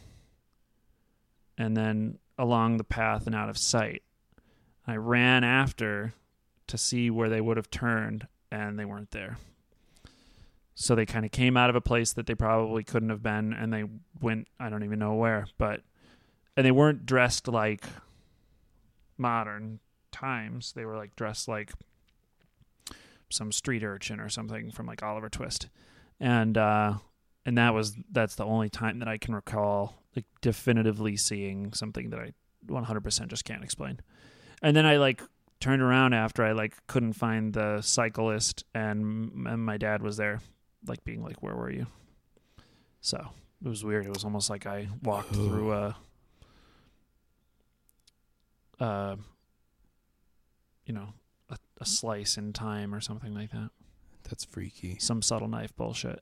[1.57, 4.03] and then along the path and out of sight.
[4.88, 6.13] I ran after
[6.67, 9.38] to see where they would have turned and they weren't there.
[10.75, 13.53] So they kind of came out of a place that they probably couldn't have been
[13.53, 13.85] and they
[14.21, 15.81] went I don't even know where, but
[16.57, 17.85] and they weren't dressed like
[19.18, 19.80] modern
[20.11, 20.73] times.
[20.73, 21.72] They were like dressed like
[23.30, 25.68] some street urchin or something from like Oliver Twist.
[26.19, 26.95] And uh
[27.45, 32.11] and that was that's the only time that I can recall like definitively seeing something
[32.11, 32.34] that I
[32.68, 33.99] 100% just can't explain.
[34.61, 35.22] And then I like
[35.60, 40.41] turned around after I like couldn't find the cyclist and, and my dad was there
[40.88, 41.88] like being like where were you?
[43.02, 43.30] So,
[43.64, 44.06] it was weird.
[44.06, 45.95] It was almost like I walked through a
[48.79, 49.15] uh
[50.85, 51.13] you know,
[51.49, 53.69] a, a slice in time or something like that.
[54.23, 54.97] That's freaky.
[54.99, 56.21] Some subtle knife bullshit.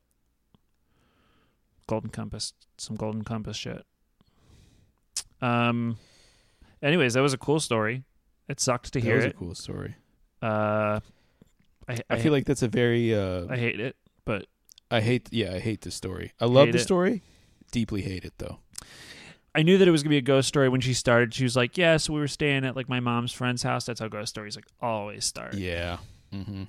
[1.88, 3.86] Golden compass, some golden compass shit.
[5.42, 5.98] Um.
[6.82, 8.04] Anyways, that was a cool story.
[8.48, 9.36] It sucked to that hear That was it.
[9.36, 9.96] a cool story.
[10.42, 11.00] Uh,
[11.88, 13.96] I, I, feel like that's a very uh I hate it,
[14.26, 14.48] but
[14.90, 16.34] I hate yeah, I hate the story.
[16.40, 16.82] I love the it.
[16.82, 17.22] story.
[17.72, 18.60] Deeply hate it though.
[19.54, 21.34] I knew that it was gonna be a ghost story when she started.
[21.34, 23.86] She was like, "Yeah, so we were staying at like my mom's friend's house.
[23.86, 25.56] That's how ghost stories like always start.
[25.56, 25.98] Yeah.
[26.34, 26.64] Mm-hmm.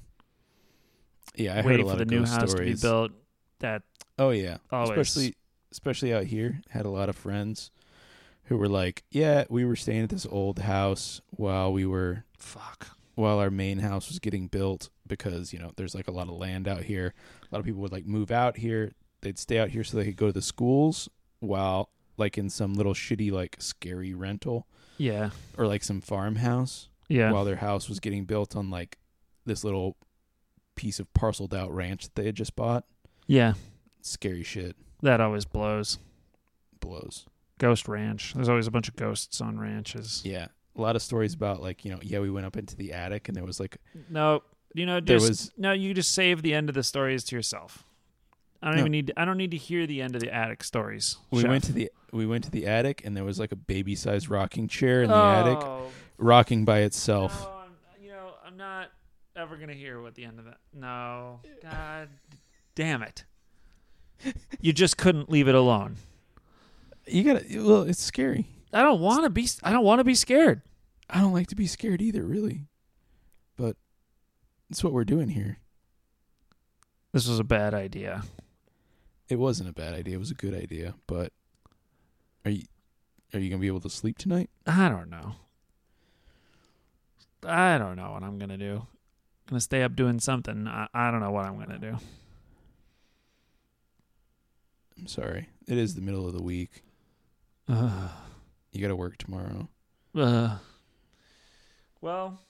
[1.36, 2.80] Yeah, I heard a lot for the of new ghost house stories.
[2.80, 3.12] to be built.
[3.60, 3.82] That
[4.18, 4.58] Oh yeah.
[4.70, 5.34] always Especially
[5.70, 7.70] especially out here, had a lot of friends
[8.44, 12.88] who were like, "Yeah, we were staying at this old house while we were fuck.
[13.14, 16.34] while our main house was getting built because, you know, there's like a lot of
[16.34, 17.14] land out here.
[17.42, 18.92] A lot of people would like move out here.
[19.20, 22.74] They'd stay out here so they could go to the schools while like in some
[22.74, 24.66] little shitty like scary rental
[24.98, 28.98] Yeah, or like some farmhouse yeah, while their house was getting built on like
[29.46, 29.96] this little
[30.76, 32.84] piece of parceled out ranch that they had just bought.
[33.26, 33.54] yeah.
[34.04, 35.98] Scary shit That always blows.
[36.80, 37.26] blows.
[37.58, 38.34] Ghost ranch.
[38.34, 40.22] There's always a bunch of ghosts on ranches.
[40.24, 40.46] Yeah.
[40.76, 43.28] A lot of stories about like, you know, yeah, we went up into the attic
[43.28, 43.76] and there was like
[44.10, 44.42] No,
[44.74, 45.72] you know, There was- no.
[45.72, 47.84] You just save the end of the stories to yourself.
[48.62, 48.80] I don't No.
[48.82, 49.12] even need.
[49.16, 51.16] I don't need to hear the end of the attic stories.
[51.30, 51.50] we Chef.
[51.50, 54.28] went to the we went to the attic and there was like a baby sized
[54.28, 57.42] rocking chair in the attic Oh, rocking by itself.
[57.42, 57.70] No, I'm,
[58.04, 58.90] you know, I'm not
[59.34, 60.58] ever gonna hear what the end of that.
[60.72, 62.08] No, God,
[62.76, 63.24] damn it!
[64.60, 65.96] You just couldn't leave it alone.
[67.06, 68.46] You gotta well, it's scary.
[68.72, 69.48] I don't want to be.
[69.64, 70.62] I don't want to be scared.
[71.10, 72.68] I don't like to be scared either, really.
[73.56, 73.76] But
[74.70, 75.58] it's what we're doing here.
[77.12, 78.22] This was a bad idea.
[79.32, 81.32] It wasn't a bad idea, it was a good idea, but
[82.44, 82.64] are you
[83.32, 84.50] are you gonna be able to sleep tonight?
[84.66, 85.36] I don't know.
[87.42, 88.74] I don't know what I'm gonna do.
[88.74, 90.68] I'm gonna stay up doing something.
[90.68, 91.96] I, I don't know what I'm gonna do.
[94.98, 95.48] I'm sorry.
[95.66, 96.82] It is the middle of the week.
[97.68, 98.10] Ugh.
[98.72, 99.68] You gotta work tomorrow.
[100.14, 100.58] Ugh.
[102.02, 102.40] well,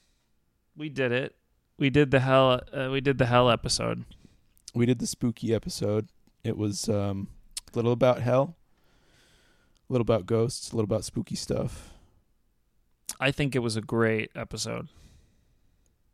[0.77, 1.37] we did it.
[1.79, 2.61] We did the hell.
[2.73, 4.05] Uh, we did the hell episode.
[4.75, 6.09] We did the spooky episode.
[6.45, 7.29] It was um
[7.73, 8.57] a little about hell,
[9.89, 11.91] a little about ghosts, a little about spooky stuff.
[13.21, 14.89] I think it was a great episode.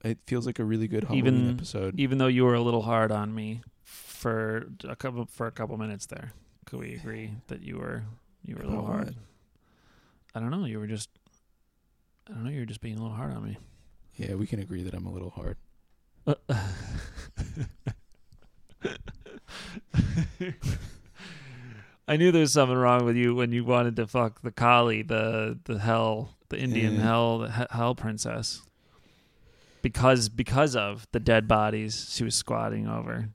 [0.05, 1.99] It feels like a really good Halloween Even- episode.
[1.99, 5.77] even though you were a little hard on me for a couple for a couple
[5.79, 6.33] minutes there.
[6.67, 8.05] Could we agree that you were
[8.45, 9.07] you were a little hard?
[9.07, 9.15] what?
[10.35, 10.67] I don't know.
[10.67, 11.09] You were just
[12.29, 12.51] I don't know.
[12.51, 13.57] You were just being a little hard on me.
[14.17, 15.57] Yeah, we can agree that I'm a little hard.
[22.09, 25.03] I knew there was something wrong with you when you wanted to fuck the Kali,
[25.03, 27.03] the the hell, the Indian Yeah.
[27.03, 28.63] hell, the hell princess.
[29.83, 33.29] Because because of the dead bodies she was squatting over.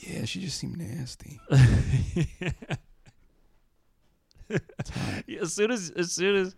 [0.00, 1.40] Yeah, she just seemed nasty.
[5.26, 6.54] Yeah, as soon as as soon as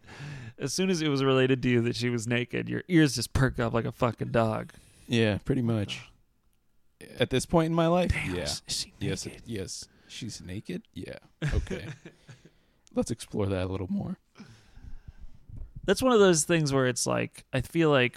[0.58, 3.32] as soon as it was related to you that she was naked, your ears just
[3.32, 4.72] perk up like a fucking dog.
[5.06, 6.02] Yeah, pretty much.
[7.20, 8.42] At this point in my life, Damn, yeah.
[8.42, 9.42] is she Yes, naked?
[9.46, 9.88] yes.
[10.08, 10.82] She's naked?
[10.94, 11.18] Yeah.
[11.54, 11.86] Okay.
[12.94, 14.16] Let's explore that a little more.
[15.84, 18.16] That's one of those things where it's like I feel like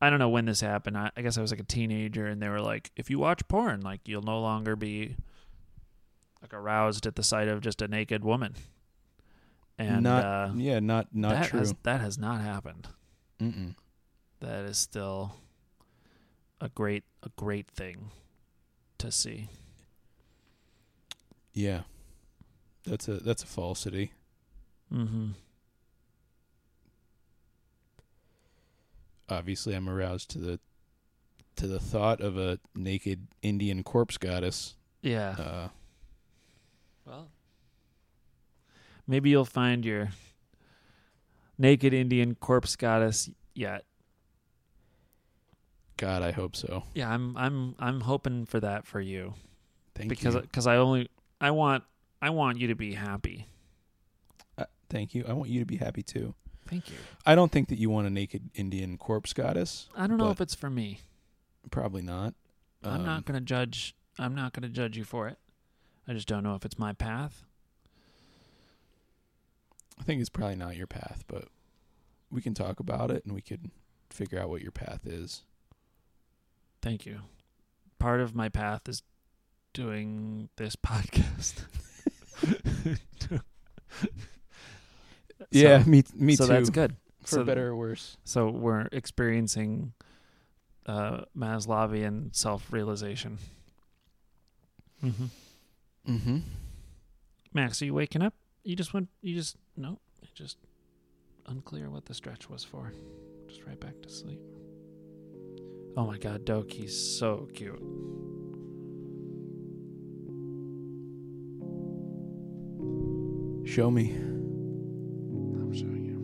[0.00, 0.98] I don't know when this happened.
[0.98, 3.46] I, I guess I was like a teenager, and they were like, if you watch
[3.48, 5.16] porn, like you'll no longer be
[6.42, 8.54] like aroused at the sight of just a naked woman.
[9.78, 11.60] And not uh, yeah, not not that true.
[11.60, 12.88] has that has not happened.
[13.40, 13.74] Mm-mm.
[14.40, 15.34] That is still
[16.62, 18.10] a great a great thing
[18.98, 19.48] to see.
[21.52, 21.82] Yeah.
[22.84, 24.12] That's a that's a falsity.
[24.92, 25.30] Mm-hmm.
[29.28, 30.60] Obviously, I'm aroused to the
[31.56, 34.76] to the thought of a naked Indian corpse goddess.
[35.02, 35.30] Yeah.
[35.38, 35.68] Uh,
[37.06, 37.28] Well,
[39.06, 40.10] maybe you'll find your
[41.58, 43.84] naked Indian corpse goddess yet.
[46.02, 46.82] God, I hope so.
[46.94, 49.34] Yeah, I'm I'm I'm hoping for that for you
[49.94, 50.40] Thank because you.
[50.40, 51.08] because because I only
[51.40, 51.84] I want
[52.20, 53.46] I want you to be happy.
[54.58, 55.24] Uh, thank you.
[55.28, 56.34] I want you to be happy too.
[56.66, 56.96] Thank you.
[57.24, 59.88] I don't think that you want a naked Indian corpse goddess.
[59.96, 61.02] I don't know if it's for me.
[61.70, 62.34] Probably not.
[62.82, 65.38] I'm Um, not going to judge I'm not going to judge you for it.
[66.08, 67.44] I just don't know if it's my path.
[70.00, 71.44] I think it's probably not your path, but
[72.28, 73.70] we can talk about it and we can
[74.10, 75.44] figure out what your path is.
[76.82, 77.20] Thank you.
[77.98, 79.02] Part of my path is
[79.72, 81.64] doing this podcast.
[85.50, 86.52] yeah, So- me me so too.
[86.52, 86.96] that's good.
[87.20, 88.16] for So- better or worse.
[88.24, 89.92] So we're experiencing
[90.86, 93.38] uh, Maslowian self-realization.
[95.04, 95.24] Mm-hmm.
[96.08, 96.38] Mm-hmm.
[97.54, 98.34] Max, are you waking up?
[98.64, 99.08] You just went.
[99.20, 99.98] You just no.
[100.34, 100.56] Just
[101.46, 102.92] unclear what the stretch was for.
[103.48, 104.40] Just right back to sleep.
[105.94, 107.78] Oh my God, Doke, he's so cute.
[113.68, 114.14] Show me.
[114.14, 116.18] I'm showing you.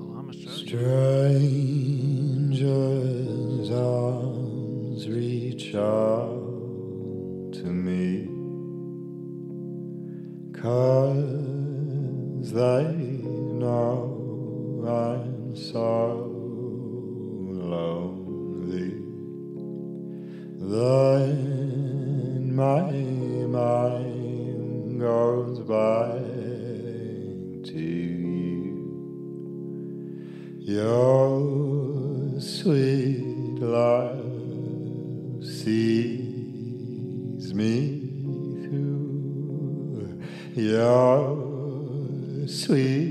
[0.00, 0.48] Oh, I'm you.
[0.50, 1.00] Strangers'
[3.70, 8.28] arms reach out to me,
[10.52, 11.22] 'cause
[12.52, 16.23] they know I'm so
[20.74, 22.90] Then my
[23.60, 26.18] mind goes back
[27.70, 28.74] to you.
[30.58, 36.34] Your sweet love sees
[37.54, 38.00] me
[38.64, 40.20] through.
[40.56, 43.03] Your sweet